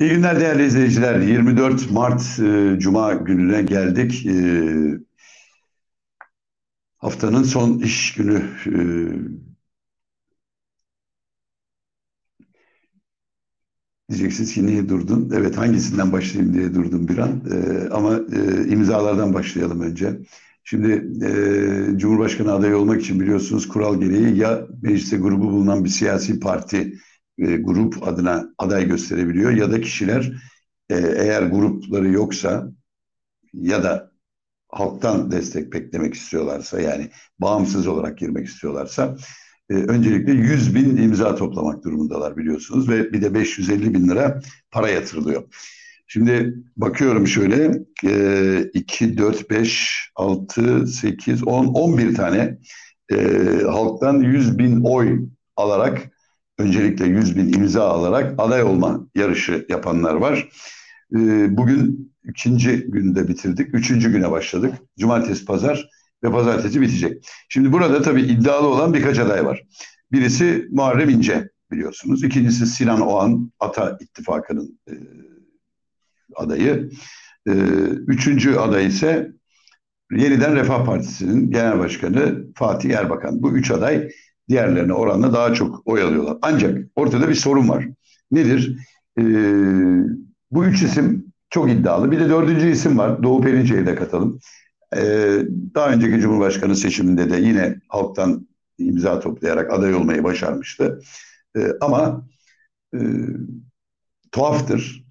İyi 0.00 0.10
günler 0.10 0.40
değerli 0.40 0.66
izleyiciler. 0.66 1.20
24 1.20 1.90
Mart 1.90 2.38
e, 2.40 2.78
Cuma 2.78 3.12
gününe 3.14 3.62
geldik. 3.62 4.26
E, 4.26 4.34
haftanın 6.96 7.42
son 7.42 7.78
iş 7.78 8.14
günü. 8.14 8.42
E, 8.66 8.74
diyeceksiniz 14.10 14.54
ki 14.54 14.66
niye 14.66 14.88
durdun? 14.88 15.30
Evet 15.34 15.56
hangisinden 15.58 16.12
başlayayım 16.12 16.54
diye 16.54 16.74
durdum 16.74 17.08
bir 17.08 17.18
an. 17.18 17.42
E, 17.52 17.88
ama 17.88 18.20
e, 18.32 18.68
imzalardan 18.68 19.34
başlayalım 19.34 19.80
önce. 19.80 20.18
Şimdi 20.64 20.92
e, 21.24 21.98
Cumhurbaşkanı 21.98 22.52
adayı 22.52 22.76
olmak 22.76 23.00
için 23.00 23.20
biliyorsunuz 23.20 23.68
kural 23.68 24.00
gereği 24.00 24.36
ya 24.36 24.66
mecliste 24.82 25.16
grubu 25.16 25.50
bulunan 25.52 25.84
bir 25.84 25.88
siyasi 25.88 26.40
parti 26.40 26.94
e, 27.38 27.56
grup 27.56 28.08
adına 28.08 28.48
aday 28.58 28.88
gösterebiliyor 28.88 29.50
ya 29.50 29.72
da 29.72 29.80
kişiler 29.80 30.32
e, 30.90 30.94
eğer 30.96 31.42
grupları 31.42 32.08
yoksa 32.08 32.70
ya 33.52 33.82
da 33.82 34.12
halktan 34.68 35.30
destek 35.30 35.72
beklemek 35.72 36.14
istiyorlarsa 36.14 36.80
yani 36.80 37.10
bağımsız 37.38 37.86
olarak 37.86 38.18
girmek 38.18 38.46
istiyorlarsa 38.46 39.16
e, 39.70 39.74
öncelikle 39.74 40.32
100 40.32 40.74
bin 40.74 40.96
imza 40.96 41.34
toplamak 41.34 41.84
durumundalar 41.84 42.36
biliyorsunuz 42.36 42.88
ve 42.88 43.12
bir 43.12 43.22
de 43.22 43.34
550 43.34 43.94
bin 43.94 44.08
lira 44.08 44.40
para 44.70 44.88
yatırılıyor. 44.88 45.42
Şimdi 46.06 46.54
bakıyorum 46.76 47.26
şöyle 47.26 47.78
e, 48.04 48.70
2, 48.74 49.18
4, 49.18 49.50
5, 49.50 50.10
6, 50.16 50.86
8, 50.86 51.44
10, 51.44 51.66
11 51.66 52.14
tane 52.14 52.58
halktan 53.66 54.20
100 54.20 54.58
bin 54.58 54.80
oy 54.84 55.20
alarak 55.56 56.13
öncelikle 56.58 57.06
100 57.06 57.36
bin 57.36 57.52
imza 57.52 57.88
alarak 57.88 58.34
aday 58.38 58.62
olma 58.62 59.06
yarışı 59.14 59.66
yapanlar 59.68 60.14
var. 60.14 60.48
Ee, 61.16 61.56
bugün 61.56 62.12
ikinci 62.24 62.76
günde 62.88 63.28
bitirdik. 63.28 63.74
Üçüncü 63.74 64.12
güne 64.12 64.30
başladık. 64.30 64.74
Cumartesi, 64.98 65.44
pazar 65.44 65.88
ve 66.24 66.30
pazartesi 66.30 66.80
bitecek. 66.80 67.28
Şimdi 67.48 67.72
burada 67.72 68.02
tabii 68.02 68.22
iddialı 68.22 68.66
olan 68.68 68.94
birkaç 68.94 69.18
aday 69.18 69.44
var. 69.44 69.62
Birisi 70.12 70.68
Muharrem 70.70 71.08
İnce 71.08 71.50
biliyorsunuz. 71.72 72.24
İkincisi 72.24 72.66
Sinan 72.66 73.00
Oğan, 73.00 73.52
Ata 73.60 73.98
İttifakı'nın 74.00 74.78
e, 74.88 74.94
adayı. 76.36 76.90
E, 77.48 77.52
üçüncü 78.06 78.56
aday 78.56 78.86
ise 78.86 79.32
Yeniden 80.12 80.56
Refah 80.56 80.84
Partisi'nin 80.84 81.50
genel 81.50 81.78
başkanı 81.78 82.46
Fatih 82.54 82.90
Erbakan. 82.90 83.42
Bu 83.42 83.52
üç 83.52 83.70
aday 83.70 84.08
diğerlerine 84.48 84.92
oranla 84.92 85.32
daha 85.32 85.54
çok 85.54 85.82
oy 85.86 86.02
alıyorlar. 86.02 86.36
Ancak 86.42 86.78
ortada 86.96 87.28
bir 87.28 87.34
sorun 87.34 87.68
var. 87.68 87.88
Nedir? 88.30 88.76
Ee, 89.18 89.22
bu 90.50 90.64
üç 90.64 90.82
isim 90.82 91.32
çok 91.50 91.70
iddialı. 91.70 92.10
Bir 92.10 92.20
de 92.20 92.28
dördüncü 92.28 92.70
isim 92.70 92.98
var. 92.98 93.22
Doğu 93.22 93.42
Perinçe'yi 93.42 93.86
de 93.86 93.94
katalım. 93.94 94.40
Ee, 94.96 95.38
daha 95.74 95.90
önceki 95.90 96.20
Cumhurbaşkanı 96.20 96.76
seçiminde 96.76 97.30
de 97.30 97.36
yine 97.36 97.76
halktan 97.88 98.48
imza 98.78 99.20
toplayarak 99.20 99.72
aday 99.72 99.94
olmayı 99.94 100.24
başarmıştı. 100.24 101.00
Ee, 101.56 101.60
ama 101.80 102.26
e, 102.94 102.98
tuhaftır. 104.32 105.04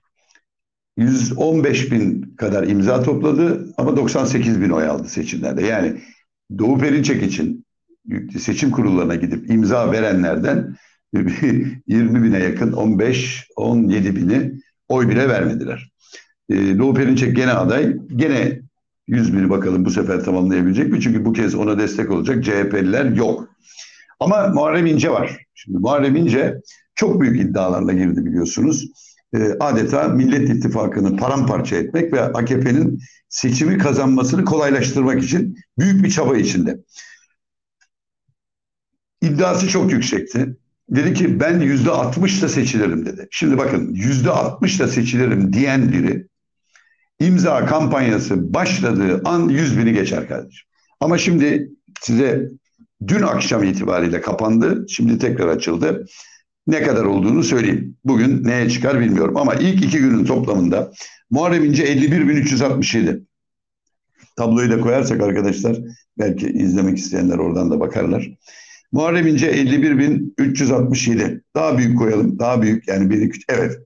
115 0.98 1.92
bin 1.92 2.36
kadar 2.38 2.68
imza 2.68 3.04
topladı 3.04 3.74
ama 3.78 3.98
98 3.98 4.62
bin 4.62 4.70
oy 4.70 4.88
aldı 4.88 5.08
seçimlerde. 5.08 5.66
Yani 5.66 6.02
Doğu 6.58 6.78
Perinçek 6.78 7.24
için 7.24 7.66
seçim 8.40 8.72
kurullarına 8.72 9.16
gidip 9.16 9.50
imza 9.50 9.92
verenlerden 9.92 10.76
20 11.14 12.24
bine 12.24 12.40
yakın 12.40 12.72
15-17 12.72 14.16
bini 14.16 14.52
oy 14.88 15.10
bile 15.10 15.30
vermediler. 15.30 15.92
Ee, 16.50 16.78
Doğu 16.80 16.94
Perinçek 16.94 17.36
gene 17.36 17.52
aday. 17.52 17.98
Gene 18.16 18.60
100 19.08 19.34
bini 19.34 19.50
bakalım 19.50 19.86
bu 19.86 19.90
sefer 19.90 20.24
tamamlayabilecek 20.24 20.92
mi? 20.92 21.02
Çünkü 21.02 21.26
bu 21.26 21.34
kez 21.34 21.56
ona 21.56 21.80
destek 21.80 22.12
olacak 22.12 22.44
CHP'liler 22.44 23.06
yok. 23.06 23.50
Ama 24.20 24.48
Muharrem 24.48 24.86
İnce 24.86 25.10
var. 25.12 25.38
Şimdi 25.54 25.78
Muharrem 25.78 26.16
İnce 26.16 26.62
çok 26.96 27.22
büyük 27.22 27.42
iddialarla 27.42 27.94
girdi 27.94 28.26
biliyorsunuz. 28.26 28.86
Ee, 29.36 29.56
adeta 29.60 30.08
Millet 30.08 30.50
İttifakı'nı 30.50 31.18
paramparça 31.18 31.76
etmek 31.76 32.14
ve 32.14 32.22
AKP'nin 32.22 33.00
seçimi 33.30 33.78
kazanmasını 33.78 34.46
kolaylaştırmak 34.46 35.24
için 35.24 35.58
büyük 35.80 36.04
bir 36.04 36.10
çaba 36.10 36.38
içinde. 36.38 36.78
İddiası 39.24 39.68
çok 39.68 39.92
yüksekti. 39.92 40.56
Dedi 40.90 41.14
ki 41.14 41.40
ben 41.40 41.60
yüzde 41.60 41.92
altmışla 41.92 42.50
seçilirim 42.50 43.06
dedi. 43.06 43.28
Şimdi 43.32 43.58
bakın 43.58 43.94
yüzde 43.94 44.30
altmışla 44.30 44.88
seçilirim 44.88 45.54
diyen 45.54 45.92
biri 45.92 46.28
imza 47.20 47.66
kampanyası 47.66 48.54
başladığı 48.54 49.22
an 49.26 49.50
yüz 49.50 49.78
bini 49.78 49.94
geçer 49.94 50.28
kardeşim. 50.28 50.68
Ama 51.00 51.18
şimdi 51.18 51.70
size 52.02 52.50
dün 53.08 53.22
akşam 53.22 53.64
itibariyle 53.64 54.22
kapandı. 54.22 54.86
Şimdi 54.90 55.18
tekrar 55.18 55.48
açıldı. 55.48 56.06
Ne 56.68 56.84
kadar 56.84 57.06
olduğunu 57.06 57.44
söyleyeyim. 57.44 57.98
Bugün 58.06 58.44
neye 58.44 58.70
çıkar 58.70 59.00
bilmiyorum. 59.00 59.38
Ama 59.38 59.56
ilk 59.56 59.86
iki 59.86 60.00
günün 60.00 60.26
toplamında 60.26 60.92
Muharrem 61.30 61.66
İnce 61.66 61.84
51.367. 61.84 63.22
Tabloyu 64.36 64.72
da 64.72 64.80
koyarsak 64.80 65.22
arkadaşlar 65.22 65.78
belki 66.20 66.48
izlemek 66.48 66.98
isteyenler 66.98 67.38
oradan 67.38 67.72
da 67.72 67.80
bakarlar. 67.80 68.30
Muharrem 68.94 69.28
İnce 69.28 69.52
51.367. 69.52 71.42
Daha 71.56 71.78
büyük 71.78 71.98
koyalım. 71.98 72.40
Daha 72.40 72.62
büyük 72.62 72.88
yani 72.88 73.10
biri 73.10 73.30
küçük. 73.30 73.52
Evet. 73.52 73.78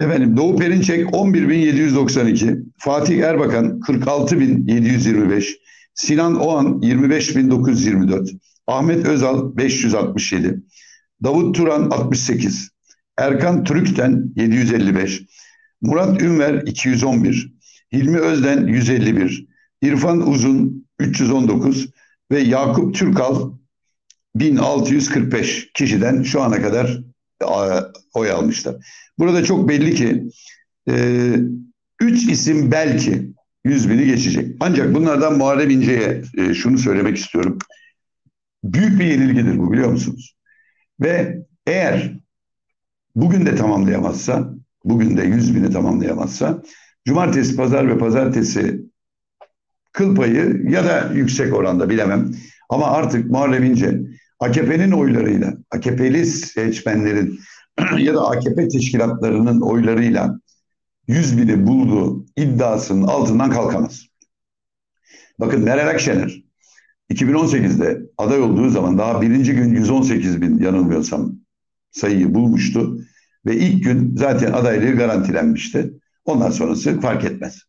Efendim 0.00 0.36
Doğu 0.36 0.56
Perinçek 0.56 1.06
11.792. 1.06 2.64
Fatih 2.78 3.22
Erbakan 3.22 3.80
46.725. 3.80 5.54
Sinan 5.94 6.40
Oğan 6.40 6.80
25.924. 6.82 8.38
Ahmet 8.66 9.06
Özal 9.06 9.56
567. 9.56 10.62
Davut 11.24 11.56
Turan 11.56 11.90
68. 11.90 12.70
Erkan 13.18 13.64
Türükten 13.64 14.32
755. 14.36 15.22
Murat 15.80 16.22
Ünver 16.22 16.62
211. 16.66 17.52
Hilmi 17.92 18.18
Özden 18.18 18.66
151. 18.66 19.46
İrfan 19.82 20.28
Uzun 20.30 20.86
319 20.98 21.88
ve 22.30 22.40
Yakup 22.40 22.94
Türkal 22.94 23.52
1645 24.34 25.72
kişiden 25.74 26.22
şu 26.22 26.42
ana 26.42 26.62
kadar 26.62 27.00
oy 28.14 28.30
almışlar. 28.30 28.76
Burada 29.18 29.44
çok 29.44 29.68
belli 29.68 29.94
ki 29.94 30.24
e, 30.88 31.34
üç 32.00 32.28
isim 32.28 32.70
belki 32.70 33.32
100 33.64 33.90
bini 33.90 34.06
geçecek. 34.06 34.56
Ancak 34.60 34.94
bunlardan 34.94 35.38
Muharrem 35.38 35.70
İnce'ye 35.70 36.22
e, 36.38 36.54
şunu 36.54 36.78
söylemek 36.78 37.16
istiyorum. 37.16 37.58
Büyük 38.64 39.00
bir 39.00 39.04
yenilgidir 39.04 39.58
bu 39.58 39.72
biliyor 39.72 39.90
musunuz? 39.90 40.36
Ve 41.00 41.38
eğer 41.66 42.12
bugün 43.16 43.46
de 43.46 43.56
tamamlayamazsa, 43.56 44.54
bugün 44.84 45.16
de 45.16 45.22
100 45.22 45.54
bini 45.54 45.72
tamamlayamazsa, 45.72 46.62
cumartesi, 47.04 47.56
pazar 47.56 47.88
ve 47.88 47.98
pazartesi 47.98 48.80
kıl 49.92 50.16
payı 50.16 50.62
ya 50.68 50.84
da 50.84 51.12
yüksek 51.14 51.54
oranda 51.54 51.90
bilemem. 51.90 52.32
Ama 52.68 52.90
artık 52.90 53.30
Muharrem 53.30 53.64
İnce 53.64 54.00
AKP'nin 54.42 54.90
oylarıyla, 54.92 55.54
AKP'li 55.70 56.26
seçmenlerin 56.26 57.40
ya 57.98 58.14
da 58.14 58.28
AKP 58.28 58.68
teşkilatlarının 58.68 59.60
oylarıyla 59.60 60.38
100 61.08 61.38
bini 61.38 61.66
bulduğu 61.66 62.26
iddiasının 62.36 63.02
altından 63.02 63.50
kalkamaz. 63.50 64.06
Bakın 65.40 65.64
Meral 65.64 65.88
Akşener 65.88 66.42
2018'de 67.10 68.02
aday 68.18 68.40
olduğu 68.40 68.70
zaman 68.70 68.98
daha 68.98 69.22
birinci 69.22 69.54
gün 69.54 69.74
118 69.74 70.40
bin 70.42 70.58
yanılmıyorsam 70.58 71.32
sayıyı 71.90 72.34
bulmuştu. 72.34 72.98
Ve 73.46 73.56
ilk 73.56 73.84
gün 73.84 74.16
zaten 74.16 74.52
adaylığı 74.52 74.96
garantilenmişti. 74.96 75.92
Ondan 76.24 76.50
sonrası 76.50 77.00
fark 77.00 77.24
etmez. 77.24 77.62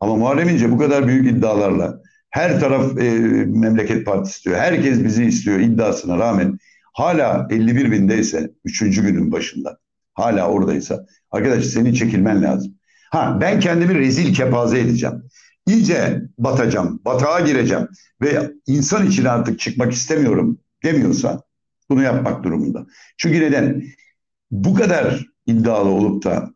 Ama 0.00 0.16
Muharrem 0.16 0.48
İnce 0.48 0.72
bu 0.72 0.78
kadar 0.78 1.06
büyük 1.06 1.30
iddialarla 1.30 2.00
her 2.30 2.60
taraf 2.60 2.98
e, 2.98 3.10
memleket 3.46 4.06
partisi 4.06 4.36
istiyor. 4.36 4.56
Herkes 4.56 5.04
bizi 5.04 5.24
istiyor 5.24 5.58
iddiasına 5.58 6.18
rağmen 6.18 6.58
hala 6.92 7.46
51 7.50 7.92
bindeyse 7.92 8.50
3. 8.64 8.80
günün 8.80 9.32
başında 9.32 9.78
hala 10.14 10.48
oradaysa 10.48 11.06
arkadaş 11.30 11.64
senin 11.64 11.94
çekilmen 11.94 12.42
lazım. 12.42 12.74
Ha 13.10 13.38
ben 13.40 13.60
kendimi 13.60 13.94
rezil 13.94 14.34
kepaze 14.34 14.80
edeceğim. 14.80 15.22
İyice 15.66 16.22
batacağım, 16.38 17.00
batağa 17.04 17.40
gireceğim 17.40 17.88
ve 18.22 18.50
insan 18.66 19.06
için 19.06 19.24
artık 19.24 19.58
çıkmak 19.58 19.92
istemiyorum 19.92 20.58
demiyorsa 20.84 21.42
bunu 21.90 22.02
yapmak 22.02 22.44
durumunda. 22.44 22.86
Çünkü 23.16 23.40
neden? 23.40 23.82
Bu 24.50 24.74
kadar 24.74 25.26
iddialı 25.46 25.88
olup 25.88 26.24
da 26.24 26.50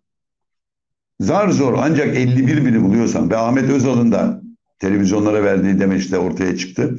zar 1.20 1.48
zor 1.48 1.74
ancak 1.78 2.16
51 2.16 2.66
bini 2.66 2.82
buluyorsan 2.82 3.30
ve 3.30 3.36
Ahmet 3.36 3.70
Özal'ın 3.70 4.12
da 4.12 4.43
televizyonlara 4.78 5.44
verdiği 5.44 5.80
demeçle 5.80 6.18
ortaya 6.18 6.56
çıktı. 6.56 6.96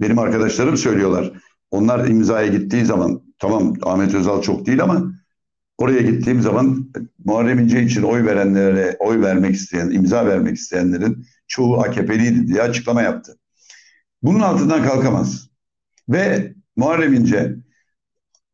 Benim 0.00 0.18
arkadaşlarım 0.18 0.76
söylüyorlar. 0.76 1.32
Onlar 1.70 2.08
imzaya 2.08 2.46
gittiği 2.46 2.84
zaman 2.84 3.22
tamam 3.38 3.74
Ahmet 3.82 4.14
Özal 4.14 4.42
çok 4.42 4.66
değil 4.66 4.82
ama 4.82 5.12
oraya 5.78 6.02
gittiğim 6.02 6.42
zaman 6.42 6.92
Muharrem 7.24 7.58
İnce 7.58 7.82
için 7.82 8.02
oy 8.02 8.24
verenlere, 8.24 8.96
oy 9.00 9.20
vermek 9.20 9.54
isteyen, 9.54 9.90
imza 9.90 10.26
vermek 10.26 10.56
isteyenlerin 10.56 11.26
çoğu 11.48 11.80
AKP'liydi 11.80 12.48
diye 12.48 12.62
açıklama 12.62 13.02
yaptı. 13.02 13.38
Bunun 14.22 14.40
altından 14.40 14.82
kalkamaz. 14.82 15.48
Ve 16.08 16.54
Muharrem 16.76 17.14
İnce 17.14 17.56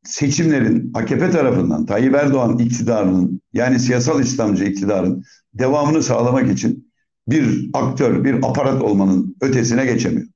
seçimlerin 0.05 0.91
AKP 0.95 1.31
tarafından 1.31 1.87
Tayyip 1.87 2.15
Erdoğan 2.15 2.59
iktidarının 2.59 3.41
yani 3.53 3.79
siyasal 3.79 4.21
İslamcı 4.21 4.65
iktidarın 4.65 5.25
devamını 5.55 6.03
sağlamak 6.03 6.53
için 6.53 6.92
bir 7.29 7.71
aktör, 7.73 8.25
bir 8.25 8.35
aparat 8.35 8.83
olmanın 8.83 9.37
ötesine 9.41 9.87
geçemiyor. 9.87 10.27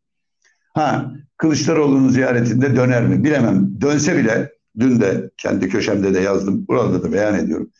Ha 0.75 1.13
Kılıçdaroğlu'nun 1.37 2.09
ziyaretinde 2.09 2.77
döner 2.77 3.07
mi 3.07 3.25
bilemem. 3.25 3.81
Dönse 3.81 4.17
bile 4.17 4.53
dün 4.79 5.01
de 5.01 5.31
kendi 5.37 5.69
köşemde 5.69 6.15
de 6.15 6.21
yazdım. 6.21 6.67
Burada 6.69 7.03
da 7.03 7.13
beyan 7.13 7.35
ediyorum. 7.35 7.71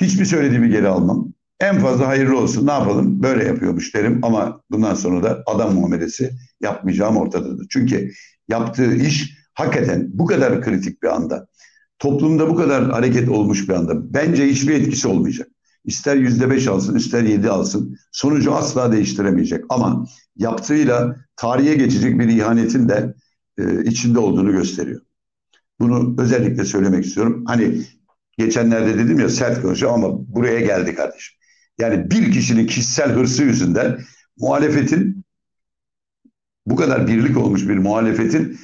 Hiçbir 0.00 0.24
söylediğimi 0.24 0.70
geri 0.70 0.88
almam. 0.88 1.32
En 1.60 1.78
fazla 1.78 2.08
hayırlı 2.08 2.38
olsun 2.38 2.66
ne 2.66 2.72
yapalım 2.72 3.22
böyle 3.22 3.44
yapıyormuş 3.44 3.94
derim 3.94 4.20
ama 4.22 4.60
bundan 4.70 4.94
sonra 4.94 5.22
da 5.22 5.42
adam 5.46 5.74
muamelesi 5.74 6.30
yapmayacağım 6.60 7.16
ortadadır. 7.16 7.66
Çünkü 7.70 8.10
yaptığı 8.48 8.94
iş 8.94 9.38
hakikaten 9.54 10.10
bu 10.12 10.26
kadar 10.26 10.62
kritik 10.62 11.02
bir 11.02 11.08
anda 11.08 11.46
toplumda 11.98 12.48
bu 12.48 12.56
kadar 12.56 12.90
hareket 12.90 13.28
olmuş 13.28 13.68
bir 13.68 13.74
anda 13.74 14.14
bence 14.14 14.46
hiçbir 14.46 14.74
etkisi 14.74 15.08
olmayacak. 15.08 15.48
İster 15.84 16.16
yüzde 16.16 16.50
beş 16.50 16.66
alsın, 16.66 16.96
ister 16.96 17.22
yedi 17.22 17.50
alsın. 17.50 17.96
Sonucu 18.12 18.54
asla 18.54 18.92
değiştiremeyecek. 18.92 19.64
Ama 19.68 20.06
yaptığıyla 20.36 21.16
tarihe 21.36 21.74
geçecek 21.74 22.18
bir 22.18 22.28
ihanetin 22.28 22.88
de 22.88 23.14
e, 23.58 23.84
içinde 23.84 24.18
olduğunu 24.18 24.52
gösteriyor. 24.52 25.00
Bunu 25.80 26.22
özellikle 26.22 26.64
söylemek 26.64 27.04
istiyorum. 27.04 27.44
Hani 27.46 27.82
geçenlerde 28.38 28.98
dedim 28.98 29.20
ya 29.20 29.28
sert 29.28 29.62
konuşacağım 29.62 30.04
ama 30.04 30.34
buraya 30.34 30.60
geldi 30.60 30.94
kardeşim. 30.94 31.36
Yani 31.78 32.10
bir 32.10 32.32
kişinin 32.32 32.66
kişisel 32.66 33.12
hırsı 33.12 33.42
yüzünden 33.42 34.00
muhalefetin 34.38 35.24
bu 36.66 36.76
kadar 36.76 37.06
birlik 37.06 37.36
olmuş 37.36 37.68
bir 37.68 37.78
muhalefetin 37.78 38.58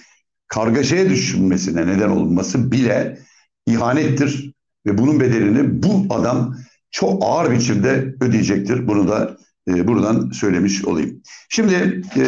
kargaşaya 0.48 1.10
düşünmesine 1.10 1.86
neden 1.86 2.08
olması 2.08 2.72
bile 2.72 3.18
ihanettir 3.66 4.54
ve 4.86 4.98
bunun 4.98 5.20
bedelini 5.20 5.82
bu 5.82 6.14
adam 6.14 6.56
çok 6.90 7.22
ağır 7.24 7.50
biçimde 7.50 8.14
ödeyecektir. 8.20 8.88
Bunu 8.88 9.08
da 9.08 9.36
e, 9.68 9.86
buradan 9.88 10.30
söylemiş 10.30 10.84
olayım. 10.84 11.22
Şimdi 11.48 12.02
e, 12.16 12.24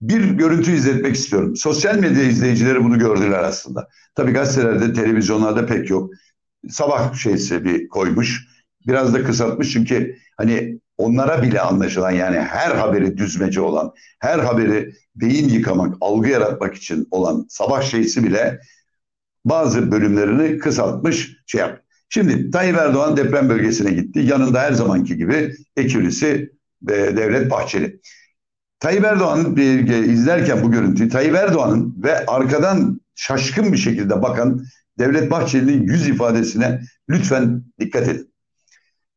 bir 0.00 0.30
görüntü 0.30 0.72
izletmek 0.72 1.16
istiyorum. 1.16 1.56
Sosyal 1.56 1.98
medya 1.98 2.22
izleyicileri 2.24 2.84
bunu 2.84 2.98
gördüler 2.98 3.44
aslında. 3.44 3.88
Tabii 4.14 4.32
gazetelerde, 4.32 4.92
televizyonlarda 4.92 5.66
pek 5.66 5.90
yok. 5.90 6.10
Sabah 6.68 7.14
şeysi 7.14 7.64
bir 7.64 7.88
koymuş. 7.88 8.46
Biraz 8.86 9.14
da 9.14 9.24
kısaltmış 9.24 9.72
çünkü 9.72 10.16
hani 10.36 10.80
onlara 10.98 11.42
bile 11.42 11.60
anlaşılan 11.60 12.10
yani 12.10 12.38
her 12.38 12.74
haberi 12.74 13.16
düzmece 13.16 13.60
olan, 13.60 13.92
her 14.20 14.38
haberi 14.38 14.92
beyin 15.14 15.48
yıkamak, 15.48 15.94
algı 16.00 16.28
yaratmak 16.28 16.74
için 16.74 17.08
olan 17.10 17.46
sabah 17.48 17.82
şeysi 17.82 18.24
bile 18.24 18.60
bazı 19.44 19.92
bölümlerini 19.92 20.58
kısaltmış 20.58 21.36
şey 21.46 21.60
yap. 21.60 21.85
Şimdi 22.08 22.50
Tayyip 22.50 22.76
Erdoğan 22.76 23.16
deprem 23.16 23.48
bölgesine 23.48 23.90
gitti. 23.90 24.20
Yanında 24.20 24.60
her 24.60 24.72
zamanki 24.72 25.16
gibi 25.16 25.54
ekürisi 25.76 26.52
e, 26.88 26.92
Devlet 26.92 27.50
Bahçeli. 27.50 28.00
Tayyip 28.80 29.04
Erdoğan'ın 29.04 29.56
izlerken 30.08 30.62
bu 30.62 30.70
görüntüyü 30.70 31.08
Tayyip 31.08 31.34
Erdoğan'ın 31.34 31.94
ve 32.02 32.26
arkadan 32.26 33.00
şaşkın 33.14 33.72
bir 33.72 33.78
şekilde 33.78 34.22
bakan 34.22 34.64
Devlet 34.98 35.30
Bahçeli'nin 35.30 35.82
yüz 35.82 36.08
ifadesine 36.08 36.80
lütfen 37.10 37.64
dikkat 37.80 38.08
edin. 38.08 38.32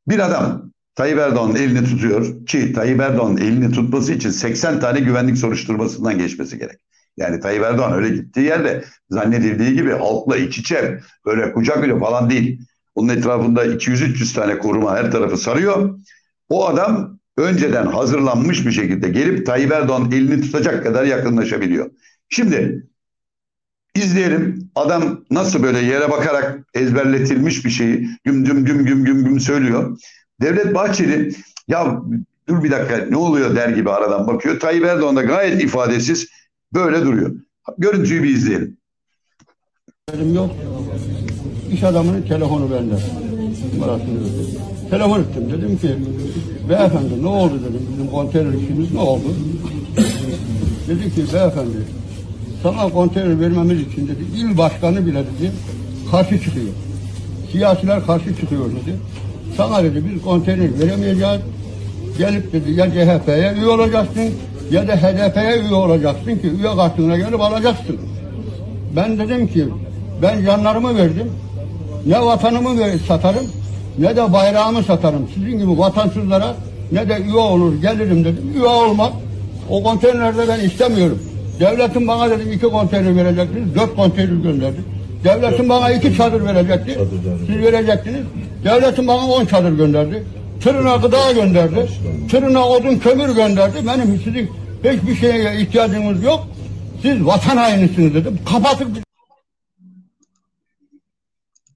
Bir 0.07 0.19
adam 0.19 0.71
Tayyip 0.95 1.19
Erdoğan'ın 1.19 1.55
elini 1.55 1.85
tutuyor 1.85 2.45
ki 2.45 2.73
Tayyip 2.73 2.99
Erdoğan'ın 2.99 3.37
elini 3.37 3.71
tutması 3.71 4.13
için 4.13 4.29
80 4.29 4.79
tane 4.79 4.99
güvenlik 4.99 5.37
soruşturmasından 5.37 6.17
geçmesi 6.17 6.59
gerek. 6.59 6.79
Yani 7.17 7.39
Tayyip 7.39 7.63
Erdoğan 7.63 7.93
öyle 7.93 8.09
gittiği 8.15 8.45
yerde 8.45 8.83
zannedildiği 9.09 9.73
gibi 9.73 9.91
halkla 9.91 10.37
iç 10.37 10.57
içe 10.57 10.99
böyle 11.25 11.53
kucak 11.53 11.83
bile 11.83 11.99
falan 11.99 12.29
değil. 12.29 12.61
Onun 12.95 13.09
etrafında 13.09 13.65
200-300 13.65 14.35
tane 14.35 14.57
koruma 14.57 14.95
her 14.97 15.11
tarafı 15.11 15.37
sarıyor. 15.37 15.99
O 16.49 16.67
adam 16.67 17.19
önceden 17.37 17.85
hazırlanmış 17.85 18.65
bir 18.65 18.71
şekilde 18.71 19.09
gelip 19.09 19.45
Tayyip 19.45 19.71
Erdoğan 19.71 20.11
elini 20.11 20.41
tutacak 20.41 20.83
kadar 20.83 21.03
yakınlaşabiliyor. 21.03 21.91
Şimdi 22.29 22.87
izleyelim 23.95 24.69
adam 24.75 25.25
nasıl 25.31 25.63
böyle 25.63 25.79
yere 25.79 26.11
bakarak 26.11 26.59
ezberletilmiş 26.73 27.65
bir 27.65 27.69
şeyi 27.69 28.09
güm 28.23 28.45
güm 28.45 28.65
güm 28.65 28.85
güm 28.85 29.05
güm 29.05 29.25
güm 29.25 29.39
söylüyor. 29.39 29.97
Devlet 30.41 30.75
Bahçeli 30.75 31.35
ya 31.67 32.01
dur 32.47 32.63
bir 32.63 32.71
dakika 32.71 32.97
ne 32.97 33.17
oluyor 33.17 33.55
der 33.55 33.69
gibi 33.69 33.89
aradan 33.89 34.27
bakıyor. 34.27 34.59
Tayyip 34.59 34.85
Erdoğan 34.85 35.15
da 35.15 35.21
gayet 35.23 35.63
ifadesiz 35.63 36.27
böyle 36.73 37.01
duruyor. 37.01 37.35
Görüntüyü 37.77 38.23
bir 38.23 38.29
izleyelim. 38.29 38.77
Yok. 40.33 40.51
İş 41.73 41.83
adamının 41.83 42.21
telefonu 42.21 42.67
bende. 42.71 42.95
Numarasını 43.73 44.19
Telefon 44.89 45.19
ettim. 45.19 45.43
Dedim 45.51 45.77
ki 45.77 45.89
beyefendi 46.69 47.23
ne 47.23 47.27
oldu 47.27 47.53
dedim. 47.61 47.87
Bizim 47.93 48.11
konteyner 48.11 48.53
işimiz 48.53 48.93
ne 48.93 48.99
oldu? 48.99 49.27
dedi 50.87 51.15
ki 51.15 51.33
beyefendi 51.33 51.77
sana 52.63 52.89
konteyner 52.89 53.39
vermemiz 53.39 53.79
için 53.81 54.07
dedi 54.07 54.23
il 54.37 54.57
başkanı 54.57 55.05
bile 55.05 55.19
dedi 55.19 55.51
karşı 56.11 56.43
çıkıyor. 56.43 56.67
Siyasiler 57.51 58.05
karşı 58.05 58.35
çıkıyor 58.35 58.65
dedi. 58.65 58.95
Sana 59.57 59.83
dedi 59.83 60.03
biz 60.13 60.21
konteyner 60.21 60.79
veremeyeceğiz. 60.79 61.41
Gelip 62.17 62.53
dedi 62.53 62.71
ya 62.71 62.85
CHP'ye 62.85 63.53
üye 63.57 63.67
olacaksın 63.67 64.29
ya 64.71 64.87
da 64.87 64.95
HDP'ye 64.95 65.61
üye 65.61 65.73
olacaksın 65.73 66.37
ki 66.37 66.47
üye 66.59 66.75
kartına 66.75 67.17
gelip 67.17 67.41
alacaksın. 67.41 67.97
Ben 68.95 69.19
dedim 69.19 69.47
ki 69.47 69.65
ben 70.21 70.45
canlarımı 70.45 70.97
verdim. 70.97 71.31
Ne 72.05 72.21
vatanımı 72.21 72.97
satarım 73.07 73.47
ne 73.99 74.15
de 74.15 74.33
bayrağımı 74.33 74.83
satarım. 74.83 75.27
Sizin 75.33 75.59
gibi 75.59 75.79
vatansızlara 75.79 76.55
ne 76.91 77.09
de 77.09 77.17
üye 77.21 77.37
olur 77.37 77.81
gelirim 77.81 78.25
dedim. 78.25 78.51
Üye 78.55 78.67
olmak 78.67 79.13
o 79.69 79.83
konteynerde 79.83 80.47
ben 80.47 80.59
istemiyorum. 80.59 81.19
Devletin 81.59 82.07
bana 82.07 82.29
dedim 82.29 82.51
iki 82.51 82.69
konteyner 82.69 83.15
verecektiniz. 83.15 83.75
Dört 83.75 83.95
konteyner 83.95 84.33
gönderdi. 84.33 84.77
Devletin 85.23 85.69
bana 85.69 85.91
iki 85.91 86.17
çadır 86.17 86.45
verecekti. 86.45 86.97
Siz 87.47 87.55
verecektiniz. 87.55 88.21
Devletin 88.63 89.07
bana 89.07 89.27
on 89.27 89.45
çadır 89.45 89.77
gönderdi. 89.77 90.23
Tırına 90.63 90.95
gıda 90.95 91.31
gönderdi. 91.31 91.87
Tırına 92.31 92.67
odun 92.67 92.95
kömür 92.95 93.35
gönderdi. 93.35 93.77
Benim 93.87 94.21
sizin 94.23 94.49
hiçbir 94.83 95.15
şeye 95.15 95.61
ihtiyacınız 95.61 96.23
yok. 96.23 96.47
Siz 97.01 97.25
vatan 97.25 97.57
hainisiniz 97.57 98.13
dedim. 98.13 98.39
Kapatıp 98.53 98.87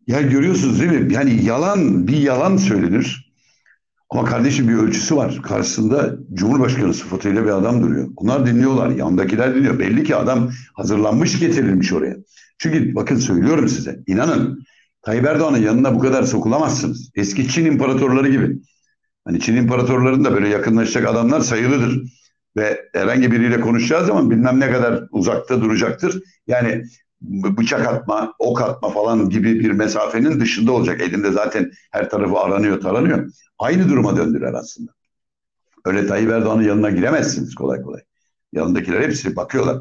ya 0.07 0.21
görüyorsunuz 0.21 0.79
değil 0.79 0.91
mi? 0.91 1.13
Yani 1.13 1.45
yalan 1.45 2.07
bir 2.07 2.17
yalan 2.17 2.57
söylenir. 2.57 3.33
Ama 4.09 4.25
kardeşim 4.25 4.67
bir 4.67 4.73
ölçüsü 4.73 5.15
var. 5.15 5.41
Karşısında 5.41 6.15
Cumhurbaşkanı 6.33 6.93
sıfatıyla 6.93 7.43
bir 7.43 7.49
adam 7.49 7.83
duruyor. 7.83 8.07
Bunlar 8.21 8.45
dinliyorlar. 8.45 8.89
Yandakiler 8.89 9.55
dinliyor. 9.55 9.79
Belli 9.79 10.03
ki 10.03 10.15
adam 10.15 10.51
hazırlanmış 10.73 11.39
getirilmiş 11.39 11.93
oraya. 11.93 12.15
Çünkü 12.57 12.95
bakın 12.95 13.15
söylüyorum 13.15 13.67
size. 13.69 13.99
inanın 14.07 14.63
Tayyip 15.01 15.25
Erdoğan'ın 15.25 15.57
yanına 15.57 15.95
bu 15.95 15.99
kadar 15.99 16.23
sokulamazsınız. 16.23 17.11
Eski 17.15 17.47
Çin 17.47 17.65
imparatorları 17.65 18.29
gibi. 18.29 18.57
Hani 19.25 19.39
Çin 19.39 19.55
imparatorlarının 19.55 20.25
da 20.25 20.33
böyle 20.33 20.47
yakınlaşacak 20.47 21.07
adamlar 21.07 21.41
sayılıdır. 21.41 22.03
Ve 22.57 22.81
herhangi 22.93 23.31
biriyle 23.31 23.59
konuşacağı 23.59 24.05
zaman 24.05 24.29
bilmem 24.29 24.59
ne 24.59 24.71
kadar 24.71 25.03
uzakta 25.11 25.61
duracaktır. 25.61 26.23
Yani 26.47 26.83
bıçak 27.23 27.87
atma, 27.87 28.33
ok 28.39 28.61
atma 28.61 28.89
falan 28.89 29.29
gibi 29.29 29.59
bir 29.59 29.71
mesafenin 29.71 30.39
dışında 30.39 30.71
olacak. 30.71 31.01
Elinde 31.01 31.31
zaten 31.31 31.71
her 31.91 32.09
tarafı 32.09 32.39
aranıyor, 32.39 32.81
taranıyor. 32.81 33.31
Aynı 33.59 33.89
duruma 33.89 34.17
döndüler 34.17 34.53
aslında. 34.53 34.91
Öyle 35.85 36.07
Tayyip 36.07 36.31
Erdoğan'ın 36.31 36.63
yanına 36.63 36.89
giremezsiniz 36.89 37.55
kolay 37.55 37.81
kolay. 37.81 38.01
Yanındakiler 38.53 39.01
hepsi 39.01 39.35
bakıyorlar. 39.35 39.77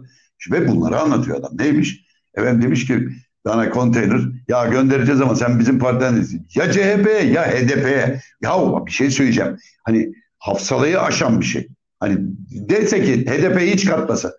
Ve 0.51 0.69
bunları 0.69 1.01
anlatıyor 1.01 1.37
adam. 1.37 1.59
Neymiş? 1.59 2.05
Efendim 2.35 2.63
demiş 2.63 2.87
ki 2.87 3.09
bana 3.45 3.71
konteyner 3.71 4.21
ya 4.49 4.67
göndereceğiz 4.67 5.21
ama 5.21 5.35
sen 5.35 5.59
bizim 5.59 5.79
partiden 5.79 6.17
değilsin. 6.17 6.47
Ya 6.55 6.73
CHP 6.73 7.25
ya 7.33 7.51
HDP. 7.51 8.19
Ya 8.43 8.87
bir 8.87 8.91
şey 8.91 9.11
söyleyeceğim. 9.11 9.57
Hani 9.85 10.13
hafsalayı 10.39 11.01
aşan 11.01 11.41
bir 11.41 11.45
şey. 11.47 11.69
Hani 12.01 12.17
dese 12.51 13.05
ki 13.05 13.27
HDP'yi 13.27 13.73
hiç 13.73 13.87
katmasa. 13.87 14.33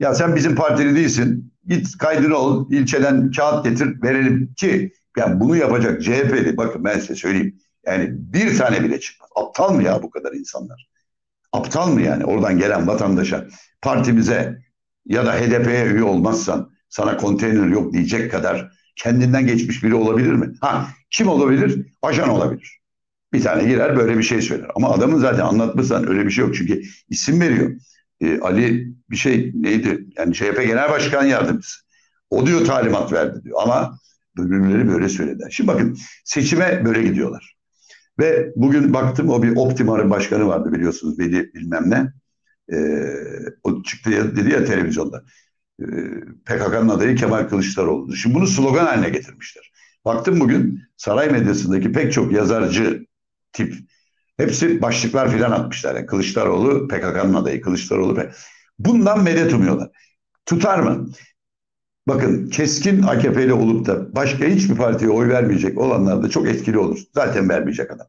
Ya 0.00 0.14
sen 0.14 0.36
bizim 0.36 0.54
partili 0.54 0.96
değilsin. 0.96 1.52
Git 1.68 1.98
kaydını 1.98 2.36
ol, 2.36 2.70
ilçeden 2.70 3.30
kağıt 3.30 3.64
getir, 3.64 4.02
verelim 4.02 4.54
ki 4.56 4.92
yani 5.16 5.40
bunu 5.40 5.56
yapacak 5.56 6.02
CHP'li 6.02 6.56
bakın 6.56 6.84
ben 6.84 6.98
size 6.98 7.14
söyleyeyim. 7.14 7.58
Yani 7.86 8.08
bir 8.10 8.58
tane 8.58 8.84
bile 8.84 9.00
çıkmaz. 9.00 9.30
Aptal 9.36 9.72
mı 9.74 9.82
ya 9.82 10.02
bu 10.02 10.10
kadar 10.10 10.32
insanlar? 10.32 10.88
Aptal 11.52 11.88
mı 11.92 12.02
yani 12.02 12.24
oradan 12.24 12.58
gelen 12.58 12.86
vatandaşa 12.86 13.46
partimize 13.82 14.58
ya 15.06 15.26
da 15.26 15.32
HDP'ye 15.34 15.86
üye 15.86 16.02
olmazsan 16.02 16.70
sana 16.88 17.16
konteyner 17.16 17.66
yok 17.66 17.92
diyecek 17.92 18.30
kadar 18.30 18.70
kendinden 18.96 19.46
geçmiş 19.46 19.84
biri 19.84 19.94
olabilir 19.94 20.32
mi? 20.32 20.52
Ha 20.60 20.88
kim 21.10 21.28
olabilir? 21.28 21.86
Ajan 22.02 22.28
olabilir. 22.28 22.78
Bir 23.32 23.42
tane 23.42 23.64
girer 23.64 23.96
böyle 23.96 24.18
bir 24.18 24.22
şey 24.22 24.42
söyler. 24.42 24.70
Ama 24.76 24.90
adamın 24.90 25.18
zaten 25.18 25.42
anlatmışsan 25.42 26.08
öyle 26.08 26.26
bir 26.26 26.30
şey 26.30 26.44
yok. 26.44 26.54
Çünkü 26.54 26.82
isim 27.08 27.40
veriyor. 27.40 27.70
Ee, 28.20 28.40
Ali 28.40 28.94
bir 29.10 29.16
şey 29.16 29.52
neydi? 29.54 30.06
Yani 30.16 30.34
CHP 30.34 30.62
Genel 30.66 30.90
Başkan 30.90 31.24
Yardımcısı. 31.24 31.80
O 32.30 32.46
diyor 32.46 32.64
talimat 32.64 33.12
verdi 33.12 33.44
diyor. 33.44 33.58
Ama 33.62 33.98
birbirleri 34.36 34.88
böyle 34.88 35.08
söylediler. 35.08 35.50
Şimdi 35.50 35.68
bakın 35.68 35.98
seçime 36.24 36.84
böyle 36.84 37.02
gidiyorlar. 37.02 37.56
Ve 38.18 38.52
bugün 38.56 38.94
baktım 38.94 39.28
o 39.28 39.42
bir 39.42 39.56
Optimar'ın 39.56 40.10
başkanı 40.10 40.46
vardı 40.46 40.72
biliyorsunuz 40.72 41.18
Veli 41.18 41.54
bilmem 41.54 41.90
ne. 41.90 42.12
Ee, 42.76 43.14
o 43.62 43.82
çıktı 43.82 44.10
ya, 44.10 44.36
dedi 44.36 44.52
ya 44.52 44.64
televizyonda. 44.64 45.24
Ee, 45.80 45.84
PKK'nın 46.46 46.88
adayı 46.88 47.16
Kemal 47.16 47.48
Kılıçdaroğlu. 47.48 48.16
Şimdi 48.16 48.34
bunu 48.34 48.46
slogan 48.46 48.86
haline 48.86 49.08
getirmişler. 49.08 49.72
Baktım 50.04 50.40
bugün 50.40 50.82
saray 50.96 51.30
medyasındaki 51.30 51.92
pek 51.92 52.12
çok 52.12 52.32
yazarcı 52.32 53.06
tip 53.52 53.74
hepsi 54.38 54.82
başlıklar 54.82 55.30
filan 55.30 55.50
atmışlar. 55.50 55.94
Yani 55.94 56.06
Kılıçdaroğlu 56.06 56.88
PKK'nın 56.88 57.34
adayı. 57.34 57.60
Kılıçdaroğlu 57.60 58.22
Bundan 58.78 59.22
medet 59.22 59.52
umuyorlar. 59.52 59.90
Tutar 60.46 60.78
mı? 60.78 61.10
Bakın 62.08 62.50
keskin 62.50 63.02
AKP'li 63.02 63.52
olup 63.52 63.86
da 63.86 64.14
başka 64.14 64.44
hiçbir 64.44 64.76
partiye 64.76 65.10
oy 65.10 65.28
vermeyecek 65.28 65.78
olanlar 65.78 66.22
da 66.22 66.30
çok 66.30 66.48
etkili 66.48 66.78
olur. 66.78 66.98
Zaten 67.14 67.48
vermeyecek 67.48 67.90
adam. 67.90 68.06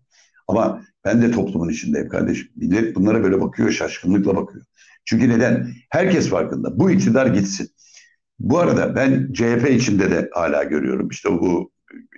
Ama 0.48 0.82
ben 1.06 1.22
de 1.22 1.32
toplumun 1.32 1.70
içindeyim 1.70 2.10
kardeşim. 2.10 2.48
Millet 2.56 2.96
bunlara 2.96 3.24
böyle 3.24 3.42
bakıyor, 3.42 3.72
şaşkınlıkla 3.72 4.36
bakıyor. 4.36 4.66
Çünkü 5.06 5.30
neden? 5.30 5.72
Herkes 5.90 6.30
farkında. 6.30 6.80
Bu 6.80 6.92
iktidar 6.92 7.26
gitsin. 7.26 7.70
Bu 8.40 8.60
arada 8.60 8.96
ben 8.96 9.34
CHP 9.34 9.70
içinde 9.70 10.12
de 10.12 10.30
hala 10.34 10.64
görüyorum. 10.64 11.10
İşte 11.10 11.30
bu 11.30 11.72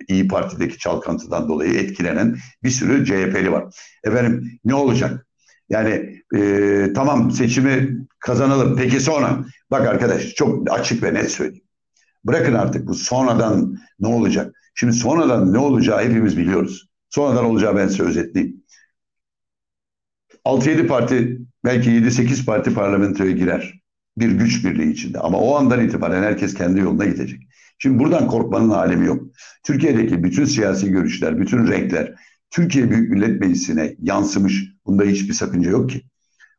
İyi 0.08 0.28
Parti'deki 0.28 0.78
çalkantıdan 0.78 1.48
dolayı 1.48 1.74
etkilenen 1.74 2.36
bir 2.62 2.70
sürü 2.70 3.04
CHP'li 3.04 3.52
var. 3.52 3.74
Efendim 4.04 4.60
ne 4.64 4.74
olacak? 4.74 5.26
Yani 5.68 6.22
e, 6.36 6.92
tamam 6.94 7.30
seçimi 7.30 8.06
kazanalım. 8.18 8.76
Peki 8.76 9.00
sonra? 9.00 9.44
Bak 9.70 9.86
arkadaş 9.86 10.34
çok 10.34 10.70
açık 10.72 11.02
ve 11.02 11.14
net 11.14 11.30
söyleyeyim. 11.30 11.64
Bırakın 12.24 12.54
artık 12.54 12.86
bu 12.86 12.94
sonradan 12.94 13.78
ne 14.00 14.08
olacak? 14.08 14.54
Şimdi 14.74 14.92
sonradan 14.92 15.52
ne 15.52 15.58
olacağı 15.58 16.04
hepimiz 16.04 16.36
biliyoruz. 16.38 16.88
Sonradan 17.10 17.44
olacağı 17.44 17.76
ben 17.76 17.88
size 17.88 18.02
özetleyeyim. 18.02 18.62
6-7 20.44 20.86
parti 20.86 21.38
belki 21.64 21.90
7-8 21.90 22.44
parti 22.44 22.74
parlamentoya 22.74 23.30
girer. 23.30 23.82
Bir 24.18 24.30
güç 24.30 24.64
birliği 24.64 24.92
içinde. 24.92 25.18
Ama 25.18 25.38
o 25.38 25.56
andan 25.56 25.84
itibaren 25.84 26.22
herkes 26.22 26.54
kendi 26.54 26.80
yoluna 26.80 27.04
gidecek. 27.04 27.40
Şimdi 27.82 27.98
buradan 27.98 28.26
korkmanın 28.26 28.70
alemi 28.70 29.06
yok. 29.06 29.22
Türkiye'deki 29.64 30.24
bütün 30.24 30.44
siyasi 30.44 30.90
görüşler, 30.90 31.40
bütün 31.40 31.66
renkler 31.66 32.14
Türkiye 32.50 32.90
Büyük 32.90 33.10
Millet 33.10 33.40
Meclisi'ne 33.40 33.96
yansımış. 33.98 34.64
Bunda 34.86 35.04
hiçbir 35.04 35.32
sakınca 35.32 35.70
yok 35.70 35.90
ki. 35.90 36.02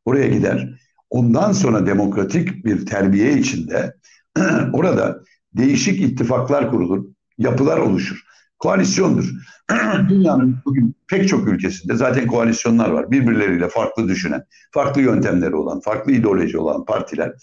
Oraya 0.06 0.28
gider. 0.28 0.80
Ondan 1.10 1.52
sonra 1.52 1.88
demokratik 1.88 2.66
bir 2.66 2.86
terbiye 2.86 3.38
içinde 3.38 3.96
orada 4.74 5.24
değişik 5.54 6.02
ittifaklar 6.02 6.72
kurulur, 6.72 7.06
yapılar 7.38 7.78
oluşur. 7.78 8.24
Koalisyondur. 8.60 9.32
Dünyanın 10.10 10.58
bugün 10.66 10.96
pek 11.08 11.30
çok 11.30 11.48
ülkesinde 11.48 11.96
zaten 11.96 12.28
koalisyonlar 12.28 12.90
var. 12.90 13.12
Birbirleriyle 13.12 13.70
farklı 13.70 14.08
düşünen, 14.08 14.44
farklı 14.72 15.02
yöntemleri 15.02 15.56
olan, 15.56 15.80
farklı 15.80 16.12
ideoloji 16.12 16.58
olan 16.58 16.86
partiler 16.86 17.34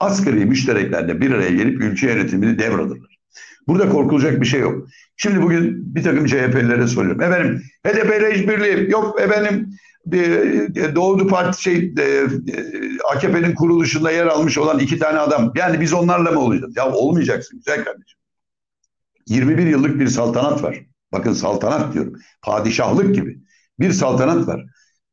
asgari 0.00 0.44
müştereklerle 0.44 1.20
bir 1.20 1.30
araya 1.30 1.50
gelip 1.50 1.82
ülke 1.82 2.06
yönetimini 2.06 2.58
devralırlar. 2.58 3.15
Burada 3.68 3.88
korkulacak 3.88 4.40
bir 4.40 4.46
şey 4.46 4.60
yok. 4.60 4.88
Şimdi 5.16 5.42
bugün 5.42 5.94
bir 5.94 6.02
takım 6.02 6.26
CHP'lilere 6.26 6.86
soruyorum. 6.86 7.22
Efendim 7.22 7.62
HDP 7.86 8.20
ile 8.20 8.34
işbirliği 8.34 8.90
yok 8.90 9.20
efendim 9.20 9.70
Doğu 10.94 11.26
Parti 11.26 11.62
şey 11.62 11.94
AKP'nin 13.14 13.54
kuruluşunda 13.54 14.10
yer 14.10 14.26
almış 14.26 14.58
olan 14.58 14.78
iki 14.78 14.98
tane 14.98 15.18
adam. 15.18 15.52
Yani 15.56 15.80
biz 15.80 15.92
onlarla 15.92 16.30
mı 16.30 16.40
olacağız? 16.40 16.76
Ya 16.76 16.92
olmayacaksın 16.92 17.58
güzel 17.58 17.84
kardeşim. 17.84 18.18
21 19.28 19.66
yıllık 19.66 20.00
bir 20.00 20.08
saltanat 20.08 20.62
var. 20.62 20.86
Bakın 21.12 21.32
saltanat 21.32 21.94
diyorum. 21.94 22.12
Padişahlık 22.42 23.14
gibi. 23.14 23.38
Bir 23.80 23.92
saltanat 23.92 24.48
var. 24.48 24.64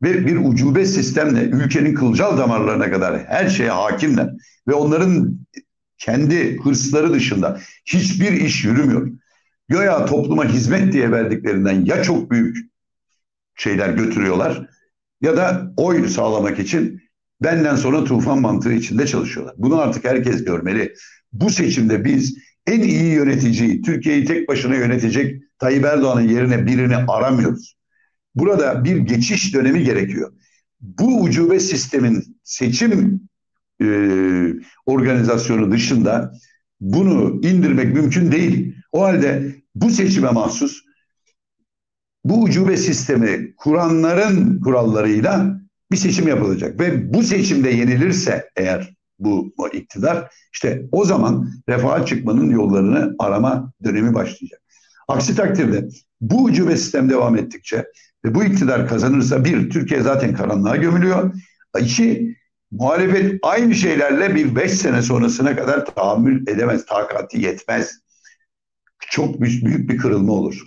Ve 0.04 0.26
bir 0.26 0.38
ucube 0.46 0.86
sistemle 0.86 1.44
ülkenin 1.44 1.94
kılcal 1.94 2.38
damarlarına 2.38 2.92
kadar 2.92 3.26
her 3.26 3.50
şeye 3.50 3.72
hakimler. 3.72 4.30
Ve 4.68 4.74
onların 4.74 5.40
kendi 6.04 6.58
hırsları 6.60 7.14
dışında 7.14 7.60
hiçbir 7.86 8.32
iş 8.32 8.64
yürümüyor. 8.64 9.12
Göya 9.70 10.06
topluma 10.06 10.46
hizmet 10.46 10.94
diye 10.94 11.12
verdiklerinden 11.12 11.86
ya 11.86 12.04
çok 12.04 12.32
büyük 12.32 12.58
şeyler 13.56 13.90
götürüyorlar 13.90 14.68
ya 15.22 15.38
da 15.38 15.74
oy 15.78 16.08
sağlamak 16.08 16.60
için 16.60 17.02
benden 17.44 17.76
sonra 17.76 18.04
tufan 18.04 18.42
mantığı 18.42 18.74
içinde 18.74 19.08
çalışıyorlar. 19.08 19.56
Bunu 19.58 19.80
artık 19.80 20.06
herkes 20.06 20.46
görmeli. 20.46 20.94
Bu 21.34 21.50
seçimde 21.50 22.06
biz 22.06 22.38
en 22.68 22.82
iyi 22.82 23.14
yöneticiyi, 23.14 23.82
Türkiye'yi 23.82 24.26
tek 24.26 24.48
başına 24.50 24.76
yönetecek 24.76 25.44
Tayyip 25.60 25.86
Erdoğan'ın 25.86 26.30
yerine 26.30 26.66
birini 26.66 26.96
aramıyoruz. 26.96 27.76
Burada 28.36 28.86
bir 28.86 28.98
geçiş 28.98 29.54
dönemi 29.54 29.84
gerekiyor. 29.84 30.34
Bu 30.82 31.22
ucube 31.22 31.60
sistemin 31.60 32.38
seçim 32.44 33.22
e, 33.84 33.96
organizasyonu 34.86 35.72
dışında 35.72 36.32
bunu 36.80 37.42
indirmek 37.48 37.94
mümkün 37.94 38.32
değil. 38.32 38.75
O 38.92 39.04
halde 39.04 39.56
bu 39.75 39.90
seçime 39.90 40.30
mahsus 40.30 40.84
bu 42.24 42.42
ucube 42.42 42.78
sistemi 42.78 43.56
kuranların 43.56 44.60
kurallarıyla 44.62 45.60
bir 45.92 45.98
seçim 45.98 46.28
yapılacak. 46.28 46.80
Ve 46.80 47.13
bu 47.13 47.24
seçimde 47.24 47.70
yenilirse 47.70 48.50
eğer 48.56 48.94
bu, 49.20 49.54
bu 49.58 49.74
iktidar 49.74 50.32
işte 50.54 50.86
o 50.92 51.06
zaman 51.06 51.52
refaha 51.70 52.06
çıkmanın 52.06 52.50
yollarını 52.50 53.16
arama 53.20 53.74
dönemi 53.84 54.13
başlayacak. 54.13 54.62
Aksi 55.08 55.36
takdirde 55.36 55.88
bu 56.22 56.44
ucube 56.44 56.78
sistem 56.78 57.10
devam 57.10 57.36
ettikçe 57.36 57.86
ve 58.25 58.36
bu 58.36 58.44
iktidar 58.44 58.88
kazanırsa 58.88 59.46
bir, 59.46 59.70
Türkiye 59.70 60.02
zaten 60.02 60.36
karanlığa 60.36 60.75
gömülüyor. 60.75 61.34
İki, 61.80 62.36
muhalefet 62.74 63.39
aynı 63.44 63.75
şeylerle 63.75 64.36
bir 64.36 64.56
beş 64.56 64.72
sene 64.72 65.01
sonrasına 65.01 65.56
kadar 65.56 65.86
tahammül 65.86 66.48
edemez, 66.48 66.86
takati 66.86 67.42
yetmez. 67.42 68.00
Çok 69.10 69.42
büyük, 69.42 69.89
bir 69.89 69.98
kırılma 69.98 70.34
olur. 70.34 70.62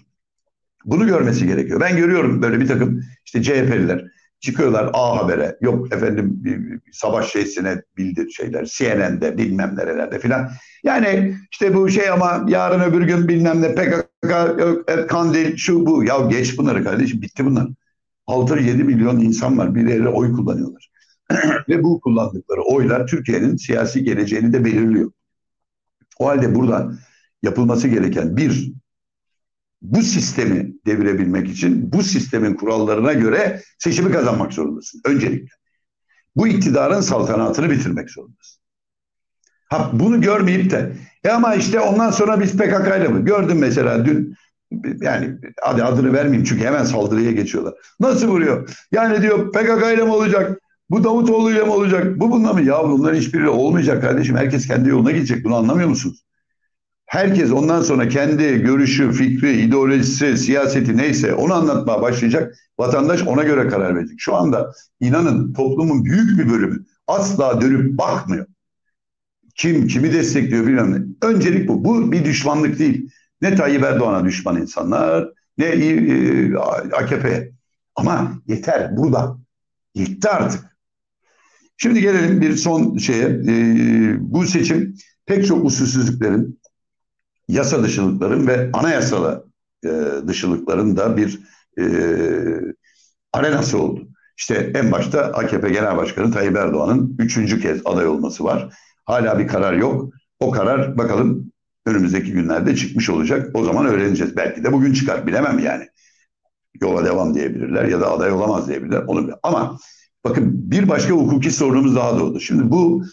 Bunu 0.84 1.06
görmesi 1.06 1.46
gerekiyor. 1.46 1.80
Ben 1.80 1.96
görüyorum 1.96 2.42
böyle 2.42 2.60
bir 2.60 2.66
takım 2.66 3.02
işte 3.24 3.42
CHP'liler 3.42 4.04
çıkıyorlar 4.40 4.90
A 4.92 5.16
Haber'e 5.16 5.56
yok 5.60 5.92
efendim 5.92 6.42
savaş 6.92 7.32
şeysine 7.32 7.82
bildir 7.96 8.30
şeyler 8.30 8.64
CNN'de 8.64 9.38
bilmem 9.38 9.76
nerelerde 9.76 10.18
filan. 10.18 10.50
Yani 10.84 11.36
işte 11.52 11.74
bu 11.74 11.88
şey 11.88 12.10
ama 12.10 12.44
yarın 12.48 12.80
öbür 12.80 13.02
gün 13.02 13.28
bilmem 13.28 13.62
ne 13.62 13.74
PKK 13.74 14.30
yok, 14.58 15.08
Kandil 15.08 15.56
şu 15.56 15.86
bu 15.86 16.04
ya 16.04 16.18
geç 16.30 16.58
bunları 16.58 16.84
kardeşim 16.84 17.22
bitti 17.22 17.44
bunlar. 17.44 17.68
6-7 18.26 18.84
milyon 18.84 19.20
insan 19.20 19.58
var 19.58 19.74
bir 19.74 19.88
yere 19.88 20.08
oy 20.08 20.32
kullanıyorlar. 20.32 20.90
Ve 21.68 21.82
bu 21.82 22.00
kullandıkları 22.00 22.62
oylar 22.62 23.06
Türkiye'nin 23.06 23.56
siyasi 23.56 24.04
geleceğini 24.04 24.52
de 24.52 24.64
belirliyor. 24.64 25.12
O 26.18 26.28
halde 26.28 26.54
burada 26.54 26.92
yapılması 27.42 27.88
gereken 27.88 28.36
bir 28.36 28.72
bu 29.82 30.02
sistemi 30.02 30.72
devirebilmek 30.86 31.48
için 31.48 31.92
bu 31.92 32.02
sistemin 32.02 32.54
kurallarına 32.54 33.12
göre 33.12 33.62
seçimi 33.78 34.12
kazanmak 34.12 34.52
zorundasın 34.52 35.00
öncelikle. 35.04 35.48
Bu 36.36 36.48
iktidarın 36.48 37.00
saltanatını 37.00 37.70
bitirmek 37.70 38.10
zorundasın. 38.10 38.62
Ha, 39.68 39.90
bunu 39.92 40.20
görmeyip 40.20 40.70
de 40.70 40.96
e 41.24 41.30
ama 41.30 41.54
işte 41.54 41.80
ondan 41.80 42.10
sonra 42.10 42.40
biz 42.40 42.56
PKK 42.56 42.86
ile 42.86 43.08
mi? 43.08 43.24
Gördüm 43.24 43.58
mesela 43.58 44.04
dün 44.06 44.34
yani 45.00 45.34
hadi 45.62 45.84
adını 45.84 46.12
vermeyeyim 46.12 46.44
çünkü 46.44 46.64
hemen 46.64 46.84
saldırıya 46.84 47.32
geçiyorlar. 47.32 47.74
Nasıl 48.00 48.28
vuruyor? 48.28 48.70
Yani 48.92 49.22
diyor 49.22 49.52
PKK 49.52 49.94
ile 49.94 50.04
mi 50.04 50.10
olacak? 50.12 50.60
Bu 50.90 51.04
Davutoğlu 51.04 51.50
ile 51.50 51.62
mi 51.62 51.70
olacak? 51.70 52.20
Bu 52.20 52.30
bununla 52.30 52.52
mı? 52.52 52.62
Ya 52.62 52.88
bunların 52.88 53.18
hiçbiri 53.18 53.48
olmayacak 53.48 54.02
kardeşim. 54.02 54.36
Herkes 54.36 54.66
kendi 54.66 54.88
yoluna 54.88 55.10
gidecek. 55.10 55.44
Bunu 55.44 55.54
anlamıyor 55.56 55.88
musunuz? 55.88 56.24
Herkes 57.06 57.52
ondan 57.52 57.82
sonra 57.82 58.08
kendi 58.08 58.62
görüşü, 58.62 59.12
fikri, 59.12 59.60
ideolojisi, 59.60 60.38
siyaseti 60.38 60.96
neyse 60.96 61.34
onu 61.34 61.54
anlatmaya 61.54 62.02
başlayacak. 62.02 62.54
Vatandaş 62.78 63.22
ona 63.22 63.42
göre 63.42 63.68
karar 63.68 63.96
verecek. 63.96 64.16
Şu 64.20 64.34
anda 64.34 64.72
inanın 65.00 65.52
toplumun 65.52 66.04
büyük 66.04 66.38
bir 66.38 66.50
bölümü 66.50 66.84
asla 67.06 67.60
dönüp 67.60 67.98
bakmıyor. 67.98 68.46
Kim 69.54 69.86
kimi 69.86 70.12
destekliyor 70.12 70.66
bilmem 70.66 70.92
ne. 70.92 71.26
Öncelik 71.28 71.68
bu. 71.68 71.84
Bu 71.84 72.12
bir 72.12 72.24
düşmanlık 72.24 72.78
değil. 72.78 73.10
Ne 73.42 73.54
Tayyip 73.54 73.82
Erdoğan'a 73.82 74.24
düşman 74.24 74.60
insanlar 74.60 75.28
ne 75.58 75.64
e, 75.64 76.54
AKP'ye. 76.92 77.52
Ama 77.94 78.32
yeter 78.46 78.96
burada. 78.96 79.38
Yetti 79.94 80.28
artık. 80.28 80.75
Şimdi 81.76 82.00
gelelim 82.00 82.40
bir 82.40 82.56
son 82.56 82.96
şeye. 82.96 83.26
E, 83.26 83.52
bu 84.20 84.44
seçim 84.44 84.94
pek 85.26 85.46
çok 85.46 85.64
usulsüzlüklerin 85.64 86.60
yasa 87.48 87.82
dışılıkların 87.82 88.46
ve 88.46 88.70
anayasala 88.72 89.44
e, 89.84 89.90
dışılıkların 90.26 90.96
da 90.96 91.16
bir 91.16 91.40
e, 91.78 91.84
arenası 93.32 93.78
oldu. 93.78 94.08
İşte 94.38 94.72
en 94.74 94.92
başta 94.92 95.20
AKP 95.20 95.68
Genel 95.68 95.96
Başkanı 95.96 96.32
Tayyip 96.32 96.56
Erdoğan'ın 96.56 97.16
üçüncü 97.18 97.60
kez 97.60 97.80
aday 97.84 98.06
olması 98.06 98.44
var. 98.44 98.74
Hala 99.04 99.38
bir 99.38 99.48
karar 99.48 99.72
yok. 99.72 100.12
O 100.40 100.50
karar 100.50 100.98
bakalım 100.98 101.52
önümüzdeki 101.86 102.32
günlerde 102.32 102.76
çıkmış 102.76 103.10
olacak. 103.10 103.50
O 103.54 103.64
zaman 103.64 103.86
öğreneceğiz. 103.86 104.36
Belki 104.36 104.64
de 104.64 104.72
bugün 104.72 104.92
çıkar. 104.92 105.26
Bilemem 105.26 105.58
yani. 105.58 105.88
Yola 106.80 107.04
devam 107.04 107.34
diyebilirler 107.34 107.84
ya 107.84 108.00
da 108.00 108.12
aday 108.12 108.32
olamaz 108.32 108.68
diyebilirler. 108.68 109.02
Onu 109.06 109.30
Ama 109.42 109.78
bakın 110.30 110.70
bir 110.70 110.88
başka 110.88 111.14
hukuki 111.14 111.50
sorunumuz 111.50 111.96
daha 111.96 112.18
doğdu. 112.18 112.40
Şimdi 112.40 112.70
bu 112.70 113.04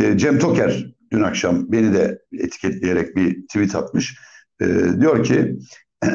e, 0.00 0.18
Cem 0.18 0.38
Toker 0.38 0.86
dün 1.12 1.22
akşam 1.22 1.72
beni 1.72 1.94
de 1.94 2.22
etiketleyerek 2.32 3.16
bir 3.16 3.42
tweet 3.46 3.74
atmış. 3.74 4.18
E, 4.60 4.66
diyor 5.00 5.24
ki 5.24 5.58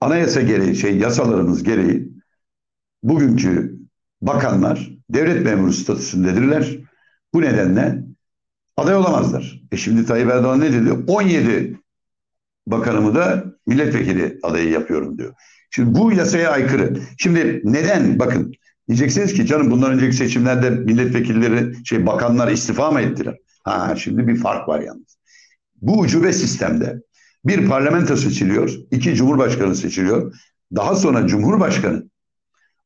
anayasa 0.00 0.40
gereği 0.40 0.76
şey 0.76 0.98
yasalarımız 0.98 1.62
gereği 1.62 2.08
bugünkü 3.02 3.78
bakanlar 4.22 4.90
devlet 5.10 5.44
memuru 5.44 5.72
statüsündedirler. 5.72 6.78
Bu 7.34 7.42
nedenle 7.42 8.04
aday 8.76 8.96
olamazlar. 8.96 9.62
E 9.72 9.76
şimdi 9.76 10.06
Tayyip 10.06 10.30
Erdoğan 10.30 10.60
ne 10.60 10.72
dedi? 10.72 10.92
17 11.06 11.80
bakanımı 12.66 13.14
da 13.14 13.44
milletvekili 13.66 14.38
adayı 14.42 14.70
yapıyorum 14.70 15.18
diyor. 15.18 15.34
Şimdi 15.74 15.98
bu 15.98 16.12
yasaya 16.12 16.50
aykırı. 16.50 16.96
Şimdi 17.18 17.60
neden? 17.64 18.18
Bakın 18.18 18.52
diyeceksiniz 18.88 19.34
ki 19.34 19.46
canım 19.46 19.70
bundan 19.70 19.92
önceki 19.92 20.16
seçimlerde 20.16 20.70
milletvekilleri 20.70 21.86
şey 21.86 22.06
bakanlar 22.06 22.52
istifa 22.52 22.90
mı 22.90 23.00
ettiler? 23.00 23.36
Ha 23.64 23.94
şimdi 23.96 24.26
bir 24.26 24.36
fark 24.36 24.68
var 24.68 24.80
yalnız. 24.80 25.18
Bu 25.82 25.98
ucube 25.98 26.32
sistemde 26.32 27.02
bir 27.44 27.68
parlamento 27.68 28.16
seçiliyor, 28.16 28.74
iki 28.90 29.14
cumhurbaşkanı 29.14 29.76
seçiliyor. 29.76 30.34
Daha 30.76 30.94
sonra 30.94 31.26
cumhurbaşkanı 31.26 32.02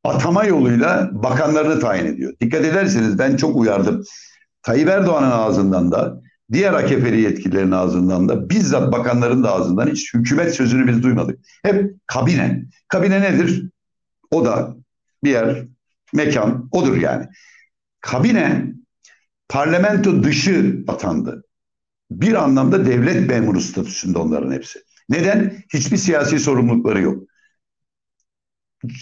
atama 0.05 0.45
yoluyla 0.45 1.11
bakanlarını 1.13 1.81
tayin 1.81 2.07
ediyor. 2.07 2.33
Dikkat 2.41 2.65
ederseniz 2.65 3.19
ben 3.19 3.37
çok 3.37 3.57
uyardım. 3.57 4.03
Tayyip 4.63 4.89
Erdoğan'ın 4.89 5.31
ağzından 5.31 5.93
da 5.93 6.21
diğer 6.53 6.73
AKP'li 6.73 7.21
yetkililerin 7.21 7.71
ağzından 7.71 8.29
da 8.29 8.51
bizzat 8.51 8.93
bakanların 8.93 9.45
da 9.45 9.53
ağzından 9.53 9.87
hiç 9.87 10.15
hükümet 10.15 10.55
sözünü 10.55 10.87
biz 10.87 11.03
duymadık. 11.03 11.39
Hep 11.63 11.95
kabine. 12.07 12.65
Kabine 12.89 13.23
nedir? 13.23 13.71
O 14.31 14.45
da 14.45 14.77
bir 15.25 15.31
yer, 15.31 15.67
mekan 16.15 16.69
odur 16.73 16.97
yani. 16.97 17.27
Kabine 18.01 18.73
parlamento 19.49 20.23
dışı 20.23 20.85
atandı. 20.89 21.45
Bir 22.11 22.35
anlamda 22.35 22.87
devlet 22.87 23.29
memuru 23.29 23.61
statüsünde 23.61 24.19
onların 24.19 24.53
hepsi. 24.53 24.83
Neden? 25.09 25.63
Hiçbir 25.73 25.97
siyasi 25.97 26.39
sorumlulukları 26.39 27.01
yok. 27.01 27.29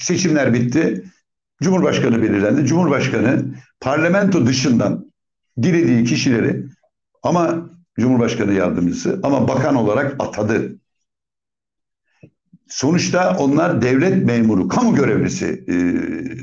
Seçimler 0.00 0.54
bitti. 0.54 1.04
Cumhurbaşkanı 1.62 2.22
belirlendi. 2.22 2.66
Cumhurbaşkanı 2.66 3.54
parlamento 3.80 4.46
dışından 4.46 5.12
dilediği 5.62 6.04
kişileri 6.04 6.64
ama 7.22 7.70
Cumhurbaşkanı 7.98 8.52
yardımcısı 8.52 9.20
ama 9.22 9.48
bakan 9.48 9.74
olarak 9.74 10.16
atadı. 10.18 10.78
Sonuçta 12.68 13.36
onlar 13.38 13.82
devlet 13.82 14.24
memuru, 14.24 14.68
kamu 14.68 14.94
görevlisi 14.94 15.64
e, 15.68 15.74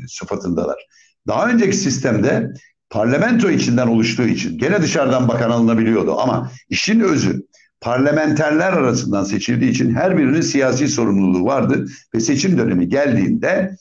sıfatındalar. 0.07 0.87
Daha 1.27 1.49
önceki 1.49 1.77
sistemde 1.77 2.53
parlamento 2.89 3.49
içinden 3.49 3.87
oluştuğu 3.87 4.27
için 4.27 4.57
gene 4.57 4.81
dışarıdan 4.81 5.27
bakan 5.27 5.49
alınabiliyordu 5.49 6.19
ama 6.19 6.51
işin 6.69 6.99
özü 6.99 7.41
parlamenterler 7.81 8.73
arasından 8.73 9.23
seçildiği 9.23 9.71
için 9.71 9.95
her 9.95 10.17
birinin 10.17 10.41
siyasi 10.41 10.87
sorumluluğu 10.87 11.45
vardı 11.45 11.87
ve 12.15 12.19
seçim 12.19 12.57
dönemi 12.57 12.89
geldiğinde 12.89 13.77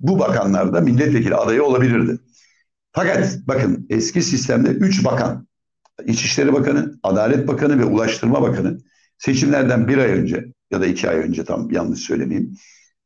bu 0.00 0.18
bakanlar 0.18 0.72
da 0.72 0.80
milletvekili 0.80 1.34
adayı 1.34 1.64
olabilirdi. 1.64 2.18
Fakat 2.92 3.38
bakın 3.46 3.86
eski 3.90 4.22
sistemde 4.22 4.68
üç 4.68 5.04
bakan, 5.04 5.46
İçişleri 6.06 6.52
Bakanı, 6.52 6.98
Adalet 7.02 7.48
Bakanı 7.48 7.78
ve 7.78 7.84
Ulaştırma 7.84 8.42
Bakanı 8.42 8.78
seçimlerden 9.18 9.88
bir 9.88 9.98
ay 9.98 10.10
önce 10.10 10.44
ya 10.72 10.80
da 10.80 10.86
iki 10.86 11.10
ay 11.10 11.16
önce 11.16 11.44
tam 11.44 11.70
yanlış 11.70 12.00
söylemeyeyim. 12.00 12.56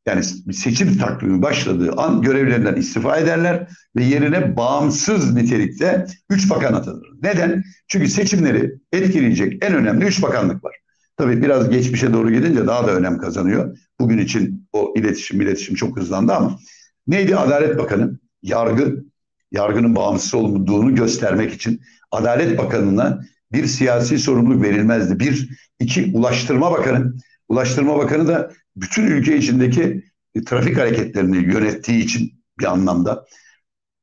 Yani 0.07 0.25
seçim 0.53 0.99
takvimi 0.99 1.43
başladığı 1.43 1.93
an 1.93 2.23
görevlerinden 2.23 2.75
istifa 2.75 3.17
ederler 3.17 3.69
ve 3.97 4.05
yerine 4.05 4.57
bağımsız 4.57 5.35
nitelikte 5.35 6.07
üç 6.31 6.51
bakan 6.51 6.75
atanır. 6.75 7.09
Neden? 7.23 7.65
Çünkü 7.89 8.09
seçimleri 8.09 8.75
etkileyecek 8.93 9.65
en 9.65 9.75
önemli 9.75 10.05
üç 10.05 10.23
bakanlık 10.23 10.65
var. 10.65 10.77
Tabii 11.17 11.43
biraz 11.43 11.71
geçmişe 11.71 12.13
doğru 12.13 12.31
gidince 12.31 12.67
daha 12.67 12.87
da 12.87 12.95
önem 12.95 13.19
kazanıyor. 13.19 13.79
Bugün 14.01 14.19
için 14.19 14.69
o 14.73 14.95
iletişim 14.97 15.41
iletişim 15.41 15.75
çok 15.75 15.99
hızlandı 15.99 16.33
ama 16.33 16.59
neydi 17.07 17.37
Adalet 17.37 17.79
Bakanı? 17.79 18.19
Yargı, 18.43 19.05
yargının 19.53 19.97
bağımsız 19.97 20.35
olduğunu 20.35 20.95
göstermek 20.95 21.53
için 21.53 21.81
Adalet 22.11 22.59
Bakanı'na 22.59 23.21
bir 23.53 23.67
siyasi 23.67 24.19
sorumluluk 24.19 24.63
verilmezdi. 24.63 25.21
Bir, 25.21 25.49
iki 25.81 26.11
Ulaştırma 26.15 26.73
Bakanı. 26.73 27.15
Ulaştırma 27.49 27.99
Bakanı 27.99 28.29
da 28.29 28.53
bütün 28.77 29.07
ülke 29.07 29.37
içindeki 29.37 30.05
trafik 30.47 30.79
hareketlerini 30.79 31.37
yönettiği 31.37 32.05
için 32.05 32.33
bir 32.59 32.65
anlamda. 32.65 33.27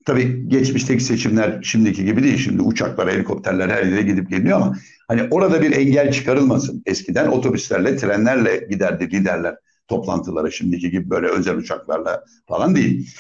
Tabii 0.06 0.50
geçmişteki 0.50 1.04
seçimler 1.04 1.64
şimdiki 1.64 2.06
gibi 2.06 2.24
değil. 2.24 2.38
Şimdi 2.38 2.62
uçaklar, 2.62 3.12
helikopterler 3.12 3.70
her 3.70 3.84
yere 3.84 4.02
gidip 4.02 4.30
geliyor 4.30 4.58
ama 4.58 4.76
hani 5.08 5.28
orada 5.32 5.62
bir 5.62 5.72
engel 5.72 6.12
çıkarılmasın. 6.12 6.84
Eskiden 6.86 7.28
otobüslerle, 7.28 7.98
trenlerle 7.98 8.68
giderdi 8.70 9.12
liderler 9.12 9.56
toplantılara. 9.88 10.52
Şimdiki 10.52 10.92
gibi 10.92 11.10
böyle 11.10 11.28
özel 11.28 11.58
uçaklarla 11.58 12.24
falan 12.48 12.76
değil. 12.76 13.16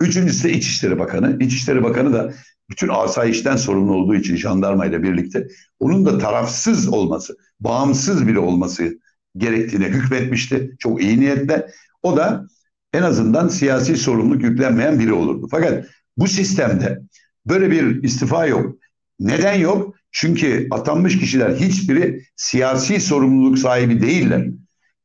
Üçüncüsü 0.00 0.48
de 0.48 0.52
İçişleri 0.52 0.98
Bakanı. 0.98 1.36
İçişleri 1.40 1.82
Bakanı 1.82 2.12
da 2.12 2.34
bütün 2.70 2.88
asayişten 2.88 3.56
sorumlu 3.56 3.94
olduğu 3.94 4.14
için 4.14 4.36
jandarma 4.36 4.86
ile 4.86 5.02
birlikte 5.02 5.48
onun 5.80 6.06
da 6.06 6.18
tarafsız 6.18 6.88
olması, 6.88 7.36
bağımsız 7.60 8.28
biri 8.28 8.38
olması 8.38 8.98
gerektiğine 9.36 9.88
hükmetmişti. 9.88 10.70
Çok 10.78 11.02
iyi 11.02 11.20
niyetle. 11.20 11.66
O 12.02 12.16
da 12.16 12.46
en 12.92 13.02
azından 13.02 13.48
siyasi 13.48 13.96
sorumluluk 13.96 14.42
yüklenmeyen 14.42 14.98
biri 14.98 15.12
olurdu. 15.12 15.48
Fakat 15.50 15.86
bu 16.16 16.28
sistemde 16.28 17.00
böyle 17.46 17.70
bir 17.70 18.02
istifa 18.02 18.46
yok. 18.46 18.76
Neden 19.20 19.54
yok? 19.54 19.94
Çünkü 20.12 20.68
atanmış 20.70 21.18
kişiler 21.18 21.50
hiçbiri 21.50 22.24
siyasi 22.36 23.00
sorumluluk 23.00 23.58
sahibi 23.58 24.02
değiller. 24.02 24.46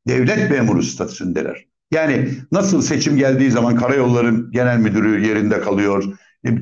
Devlet 0.08 0.50
memuru 0.50 0.82
statüsündeler. 0.82 1.66
Yani 1.90 2.28
nasıl 2.52 2.82
seçim 2.82 3.16
geldiği 3.16 3.50
zaman 3.50 3.76
karayolların 3.76 4.50
genel 4.52 4.78
müdürü 4.78 5.26
yerinde 5.26 5.60
kalıyor, 5.60 6.04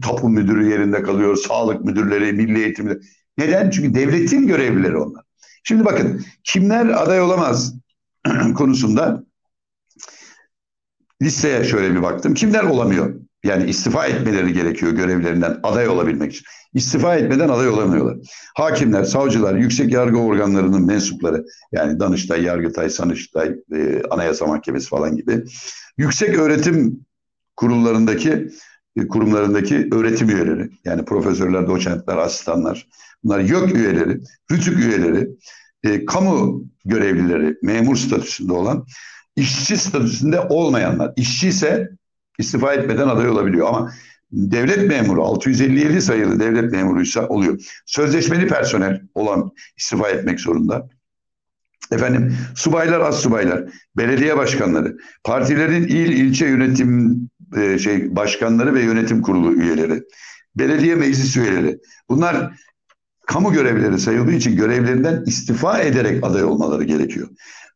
tapu 0.02 0.28
müdürü 0.28 0.70
yerinde 0.70 1.02
kalıyor, 1.02 1.36
sağlık 1.36 1.84
müdürleri, 1.84 2.32
milli 2.32 2.62
eğitim. 2.62 3.00
Neden? 3.38 3.70
Çünkü 3.70 3.94
devletin 3.94 4.46
görevlileri 4.46 4.96
onlar. 4.96 5.27
Şimdi 5.64 5.84
bakın 5.84 6.24
kimler 6.44 6.86
aday 6.86 7.20
olamaz 7.20 7.74
konusunda 8.56 9.24
listeye 11.22 11.64
şöyle 11.64 11.94
bir 11.94 12.02
baktım. 12.02 12.34
Kimler 12.34 12.64
olamıyor? 12.64 13.14
Yani 13.44 13.70
istifa 13.70 14.06
etmeleri 14.06 14.52
gerekiyor 14.52 14.92
görevlerinden 14.92 15.60
aday 15.62 15.88
olabilmek 15.88 16.32
için. 16.32 16.44
İstifa 16.74 17.16
etmeden 17.16 17.48
aday 17.48 17.68
olamıyorlar. 17.68 18.16
Hakimler, 18.56 19.04
savcılar, 19.04 19.54
yüksek 19.54 19.92
yargı 19.92 20.18
organlarının 20.18 20.86
mensupları 20.86 21.44
yani 21.72 22.00
Danıştay, 22.00 22.42
Yargıtay, 22.42 22.90
Sanıştay, 22.90 23.56
e, 23.74 24.02
Anayasa 24.10 24.46
Mahkemesi 24.46 24.88
falan 24.88 25.16
gibi 25.16 25.44
yüksek 25.98 26.38
öğretim 26.38 27.06
kurullarındaki 27.56 28.48
kurumlarındaki 29.06 29.88
öğretim 29.92 30.30
üyeleri 30.30 30.70
yani 30.84 31.04
profesörler, 31.04 31.66
doçentler, 31.66 32.16
asistanlar 32.16 32.86
bunlar 33.24 33.40
YÖK 33.40 33.76
üyeleri, 33.76 34.20
RÜTÜK 34.50 34.78
üyeleri, 34.78 35.28
e, 35.84 36.04
kamu 36.04 36.64
görevlileri, 36.84 37.56
memur 37.62 37.96
statüsünde 37.96 38.52
olan 38.52 38.86
işçi 39.36 39.76
statüsünde 39.76 40.40
olmayanlar. 40.40 41.12
İşçi 41.16 41.48
ise 41.48 41.90
istifa 42.38 42.74
etmeden 42.74 43.08
aday 43.08 43.28
olabiliyor 43.28 43.68
ama 43.68 43.92
devlet 44.32 44.88
memuru 44.88 45.24
657 45.24 46.02
sayılı 46.02 46.40
devlet 46.40 46.72
memuruysa 46.72 47.28
oluyor. 47.28 47.60
Sözleşmeli 47.86 48.48
personel 48.48 49.00
olan 49.14 49.50
istifa 49.76 50.08
etmek 50.08 50.40
zorunda. 50.40 50.88
Efendim 51.92 52.36
subaylar, 52.54 53.00
az 53.00 53.20
subaylar, 53.20 53.64
belediye 53.96 54.36
başkanları, 54.36 54.96
partilerin 55.24 55.82
il 55.82 56.12
ilçe 56.12 56.46
yönetim 56.46 57.20
e, 57.56 57.78
şey 57.78 58.16
başkanları 58.16 58.74
ve 58.74 58.82
yönetim 58.82 59.22
kurulu 59.22 59.54
üyeleri, 59.54 60.02
belediye 60.56 60.94
meclis 60.94 61.36
üyeleri. 61.36 61.78
Bunlar 62.08 62.54
kamu 63.26 63.52
görevlileri 63.52 63.98
sayıldığı 63.98 64.32
için 64.32 64.56
görevlerinden 64.56 65.24
istifa 65.26 65.78
ederek 65.78 66.24
aday 66.24 66.44
olmaları 66.44 66.84
gerekiyor. 66.84 67.28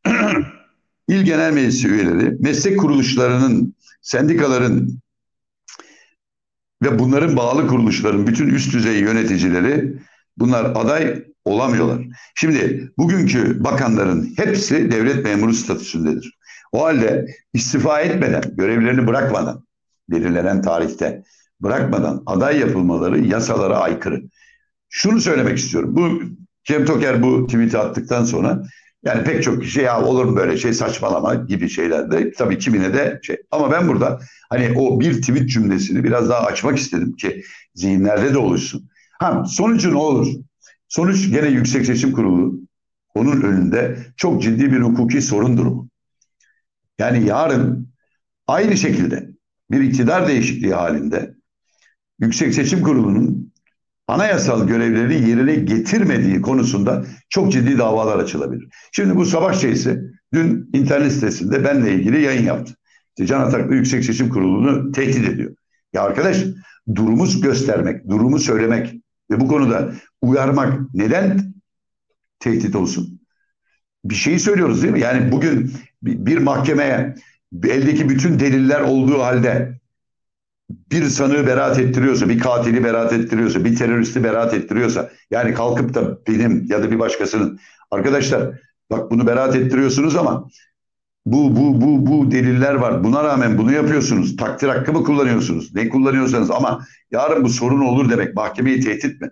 İl 1.08 1.22
Genel 1.22 1.52
Meclisi 1.52 1.88
üyeleri, 1.88 2.36
meslek 2.40 2.80
kuruluşlarının, 2.80 3.74
sendikaların 4.02 5.02
ve 6.82 6.98
bunların 6.98 7.36
bağlı 7.36 7.66
kuruluşların 7.66 8.26
bütün 8.26 8.48
üst 8.48 8.72
düzey 8.72 9.00
yöneticileri 9.00 9.98
bunlar 10.38 10.64
aday 10.64 11.24
olamıyorlar. 11.44 12.04
Şimdi 12.34 12.90
bugünkü 12.98 13.64
bakanların 13.64 14.32
hepsi 14.36 14.90
devlet 14.90 15.24
memuru 15.24 15.54
statüsündedir. 15.54 16.38
O 16.72 16.84
halde 16.84 17.26
istifa 17.54 18.00
etmeden, 18.00 18.42
görevlerini 18.56 19.06
bırakmadan, 19.06 19.64
belirlenen 20.10 20.62
tarihte 20.62 21.22
bırakmadan 21.60 22.22
aday 22.26 22.58
yapılmaları 22.58 23.20
yasalara 23.20 23.78
aykırı. 23.78 24.22
Şunu 24.88 25.20
söylemek 25.20 25.58
istiyorum. 25.58 25.96
Bu 25.96 26.22
Cem 26.64 26.84
Toker 26.84 27.22
bu 27.22 27.46
tweet'i 27.46 27.78
attıktan 27.78 28.24
sonra 28.24 28.62
yani 29.04 29.24
pek 29.24 29.42
çok 29.42 29.62
kişi 29.62 29.80
ya 29.80 30.02
olur 30.02 30.24
mu 30.24 30.36
böyle 30.36 30.56
şey 30.56 30.72
saçmalama 30.72 31.34
gibi 31.34 31.68
şeyler 31.68 32.10
de 32.10 32.32
tabii 32.32 32.58
kimine 32.58 32.94
de 32.94 33.20
şey. 33.22 33.36
Ama 33.50 33.70
ben 33.72 33.88
burada 33.88 34.20
hani 34.50 34.78
o 34.78 35.00
bir 35.00 35.22
tweet 35.22 35.48
cümlesini 35.48 36.04
biraz 36.04 36.28
daha 36.28 36.40
açmak 36.40 36.78
istedim 36.78 37.12
ki 37.16 37.42
zihinlerde 37.74 38.34
de 38.34 38.38
oluşsun. 38.38 38.88
Ha 39.18 39.44
sonucu 39.44 39.90
ne 39.90 39.98
olur? 39.98 40.26
Sonuç 40.92 41.30
gene 41.30 41.48
Yüksek 41.48 41.86
Seçim 41.86 42.12
Kurulu 42.12 42.60
onun 43.14 43.40
önünde 43.40 43.98
çok 44.16 44.42
ciddi 44.42 44.72
bir 44.72 44.80
hukuki 44.80 45.22
sorun 45.22 45.56
durumu. 45.56 45.88
Yani 46.98 47.26
yarın 47.26 47.88
aynı 48.46 48.76
şekilde 48.76 49.28
bir 49.70 49.80
iktidar 49.80 50.28
değişikliği 50.28 50.74
halinde 50.74 51.34
Yüksek 52.20 52.54
Seçim 52.54 52.82
Kurulu'nun 52.82 53.52
anayasal 54.08 54.66
görevleri 54.68 55.30
yerine 55.30 55.54
getirmediği 55.54 56.42
konusunda 56.42 57.04
çok 57.28 57.52
ciddi 57.52 57.78
davalar 57.78 58.18
açılabilir. 58.18 58.68
Şimdi 58.92 59.16
bu 59.16 59.26
Savaş 59.26 59.60
Şeysi 59.60 60.00
dün 60.34 60.70
internet 60.72 61.12
sitesinde 61.12 61.64
benle 61.64 61.94
ilgili 61.94 62.22
yayın 62.22 62.44
yaptı. 62.44 62.74
İşte 63.08 63.26
Can 63.26 63.40
Ataklı 63.40 63.74
Yüksek 63.74 64.04
Seçim 64.04 64.28
Kurulu'nu 64.28 64.92
tehdit 64.92 65.28
ediyor. 65.28 65.54
Ya 65.92 66.02
arkadaş 66.02 66.44
durumu 66.94 67.26
göstermek, 67.42 68.08
durumu 68.08 68.38
söylemek 68.38 69.01
ve 69.32 69.40
bu 69.40 69.48
konuda 69.48 69.92
uyarmak 70.22 70.94
neden 70.94 71.54
tehdit 72.40 72.76
olsun? 72.76 73.20
Bir 74.04 74.14
şeyi 74.14 74.40
söylüyoruz 74.40 74.82
değil 74.82 74.92
mi? 74.92 75.00
Yani 75.00 75.32
bugün 75.32 75.72
bir 76.02 76.38
mahkemeye 76.38 77.14
eldeki 77.64 78.08
bütün 78.08 78.40
deliller 78.40 78.80
olduğu 78.80 79.22
halde 79.22 79.80
bir 80.70 81.04
sanığı 81.04 81.46
beraat 81.46 81.78
ettiriyorsa, 81.78 82.28
bir 82.28 82.38
katili 82.38 82.84
beraat 82.84 83.12
ettiriyorsa, 83.12 83.64
bir 83.64 83.76
teröristi 83.76 84.24
beraat 84.24 84.54
ettiriyorsa, 84.54 85.10
yani 85.30 85.54
kalkıp 85.54 85.94
da 85.94 86.18
benim 86.28 86.66
ya 86.68 86.82
da 86.82 86.90
bir 86.90 86.98
başkasının 86.98 87.60
arkadaşlar 87.90 88.58
bak 88.90 89.10
bunu 89.10 89.26
beraat 89.26 89.56
ettiriyorsunuz 89.56 90.16
ama 90.16 90.48
bu 91.26 91.56
bu 91.56 91.80
bu 91.80 92.06
bu 92.06 92.30
deliller 92.30 92.74
var. 92.74 93.04
Buna 93.04 93.24
rağmen 93.24 93.58
bunu 93.58 93.72
yapıyorsunuz. 93.72 94.36
Takdir 94.36 94.68
hakkı 94.68 94.92
mı 94.92 95.04
kullanıyorsunuz? 95.04 95.74
Ne 95.74 95.88
kullanıyorsanız 95.88 96.50
ama 96.50 96.86
yarın 97.10 97.44
bu 97.44 97.48
sorun 97.48 97.80
olur 97.80 98.10
demek 98.10 98.34
mahkemeyi 98.34 98.80
tehdit 98.80 99.20
mi? 99.20 99.30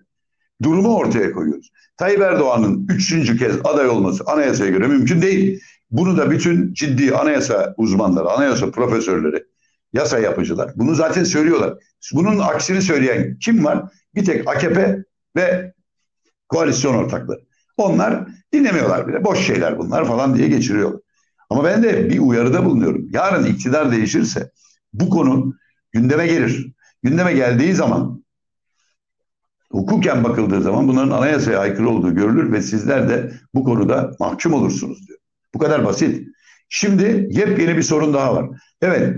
Durumu 0.62 0.96
ortaya 0.96 1.32
koyuyoruz. 1.32 1.70
Tayyip 1.96 2.20
Erdoğan'ın 2.20 2.86
üçüncü 2.88 3.38
kez 3.38 3.56
aday 3.64 3.88
olması 3.88 4.24
anayasaya 4.26 4.70
göre 4.70 4.86
mümkün 4.86 5.22
değil. 5.22 5.60
Bunu 5.90 6.16
da 6.16 6.30
bütün 6.30 6.74
ciddi 6.74 7.14
anayasa 7.14 7.74
uzmanları, 7.76 8.30
anayasa 8.30 8.70
profesörleri, 8.70 9.44
yasa 9.92 10.18
yapıcılar 10.18 10.72
bunu 10.76 10.94
zaten 10.94 11.24
söylüyorlar. 11.24 11.74
Bunun 12.14 12.38
aksini 12.38 12.82
söyleyen 12.82 13.38
kim 13.38 13.64
var? 13.64 13.84
Bir 14.14 14.24
tek 14.24 14.48
AKP 14.48 15.04
ve 15.36 15.72
koalisyon 16.48 16.94
ortakları. 16.94 17.40
Onlar 17.76 18.26
dinlemiyorlar 18.52 19.08
bile. 19.08 19.24
Boş 19.24 19.46
şeyler 19.46 19.78
bunlar 19.78 20.04
falan 20.04 20.34
diye 20.34 20.48
geçiriyorlar. 20.48 21.00
Ama 21.50 21.64
ben 21.64 21.82
de 21.82 22.10
bir 22.10 22.18
uyarıda 22.18 22.64
bulunuyorum. 22.64 23.08
Yarın 23.12 23.44
iktidar 23.44 23.92
değişirse 23.92 24.50
bu 24.92 25.10
konu 25.10 25.54
gündeme 25.92 26.26
gelir. 26.26 26.72
Gündeme 27.02 27.32
geldiği 27.32 27.74
zaman 27.74 28.24
hukuken 29.72 30.24
bakıldığı 30.24 30.62
zaman 30.62 30.88
bunların 30.88 31.10
anayasaya 31.10 31.58
aykırı 31.58 31.88
olduğu 31.88 32.14
görülür 32.14 32.52
ve 32.52 32.62
sizler 32.62 33.08
de 33.08 33.32
bu 33.54 33.64
konuda 33.64 34.16
mahkum 34.20 34.52
olursunuz 34.52 35.08
diyor. 35.08 35.18
Bu 35.54 35.58
kadar 35.58 35.84
basit. 35.84 36.28
Şimdi 36.68 37.28
yepyeni 37.30 37.76
bir 37.76 37.82
sorun 37.82 38.14
daha 38.14 38.34
var. 38.34 38.48
Evet 38.82 39.16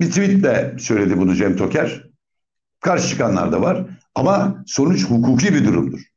bir 0.00 0.08
tweetle 0.08 0.76
söyledi 0.78 1.18
bunu 1.18 1.34
Cem 1.34 1.56
Toker. 1.56 2.10
Karşı 2.80 3.08
çıkanlar 3.08 3.52
da 3.52 3.60
var. 3.60 3.86
Ama 4.14 4.64
sonuç 4.66 5.04
hukuki 5.04 5.54
bir 5.54 5.64
durumdur. 5.64 6.09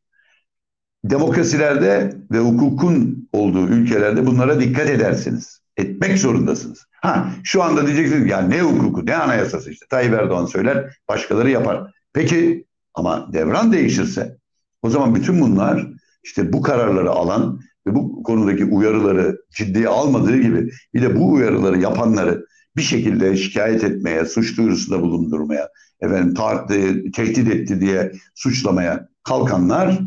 Demokrasilerde 1.03 2.13
ve 2.31 2.39
hukukun 2.39 3.29
olduğu 3.33 3.67
ülkelerde 3.67 4.25
bunlara 4.25 4.59
dikkat 4.59 4.89
edersiniz. 4.89 5.59
Etmek 5.77 6.17
zorundasınız. 6.17 6.85
Ha 6.91 7.29
şu 7.43 7.63
anda 7.63 7.87
diyeceksiniz 7.87 8.29
ya 8.29 8.41
ne 8.41 8.61
hukuku 8.61 9.05
ne 9.05 9.15
anayasası 9.15 9.71
işte. 9.71 9.85
Tayyip 9.89 10.13
Erdoğan 10.13 10.45
söyler 10.45 10.97
başkaları 11.09 11.49
yapar. 11.49 11.93
Peki 12.13 12.65
ama 12.93 13.33
devran 13.33 13.73
değişirse 13.73 14.37
o 14.81 14.89
zaman 14.89 15.15
bütün 15.15 15.41
bunlar 15.41 15.87
işte 16.23 16.53
bu 16.53 16.61
kararları 16.61 17.09
alan 17.09 17.59
ve 17.87 17.95
bu 17.95 18.23
konudaki 18.23 18.65
uyarıları 18.65 19.37
ciddiye 19.55 19.87
almadığı 19.87 20.37
gibi 20.37 20.69
bir 20.93 21.01
de 21.01 21.19
bu 21.19 21.31
uyarıları 21.31 21.79
yapanları 21.79 22.45
bir 22.75 22.81
şekilde 22.81 23.37
şikayet 23.37 23.83
etmeye, 23.83 24.25
suç 24.25 24.57
duyurusunda 24.57 25.01
bulundurmaya, 25.01 25.69
efendim 26.01 26.33
tehdit 27.15 27.47
etti 27.47 27.81
diye 27.81 28.11
suçlamaya 28.35 29.07
kalkanlar 29.23 29.99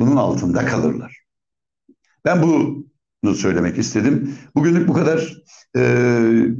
bunun 0.00 0.16
altında 0.16 0.66
kalırlar. 0.66 1.18
Ben 2.24 2.42
bunu 2.42 3.34
söylemek 3.34 3.78
istedim. 3.78 4.34
Bugünlük 4.54 4.88
bu 4.88 4.92
kadar. 4.92 5.32
Ee, 5.76 5.80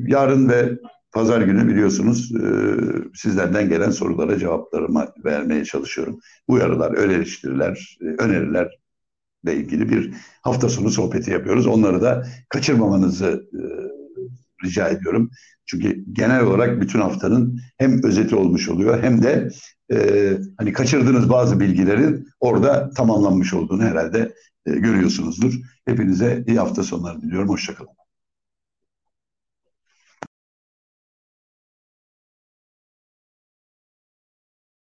yarın 0.07 0.49
ve 0.49 0.79
pazar 1.13 1.41
günü 1.41 1.69
biliyorsunuz 1.69 2.33
e, 2.37 2.43
sizlerden 3.15 3.69
gelen 3.69 3.91
sorulara 3.91 4.39
cevaplarımı 4.39 5.07
vermeye 5.25 5.65
çalışıyorum. 5.65 6.19
Uyarılar, 6.49 6.95
eleştiriler, 6.95 7.99
e, 8.01 8.05
önerilerle 8.05 8.71
ilgili 9.47 9.91
bir 9.91 10.15
hafta 10.43 10.69
sonu 10.69 10.91
sohbeti 10.91 11.31
yapıyoruz. 11.31 11.67
Onları 11.67 12.03
da 12.03 12.27
kaçırmamanızı 12.49 13.49
e, 13.53 13.63
rica 14.67 14.89
ediyorum. 14.89 15.31
Çünkü 15.67 16.05
genel 16.13 16.43
olarak 16.43 16.81
bütün 16.81 17.01
haftanın 17.01 17.61
hem 17.79 18.05
özeti 18.05 18.37
olmuş 18.37 18.69
oluyor 18.69 19.03
hem 19.03 19.23
de 19.23 19.49
e, 19.93 20.33
hani 20.57 20.73
kaçırdığınız 20.73 21.31
bazı 21.31 21.61
bilgilerin 21.61 22.29
orada 22.41 22.91
tamamlanmış 22.91 23.55
olduğunu 23.55 23.83
herhalde 23.83 24.35
e, 24.67 24.71
görüyorsunuzdur. 24.71 25.55
Hepinize 25.87 26.45
iyi 26.47 26.59
hafta 26.59 26.83
sonları 26.83 27.23
diliyorum. 27.23 27.49
Hoşçakalın. 27.49 27.99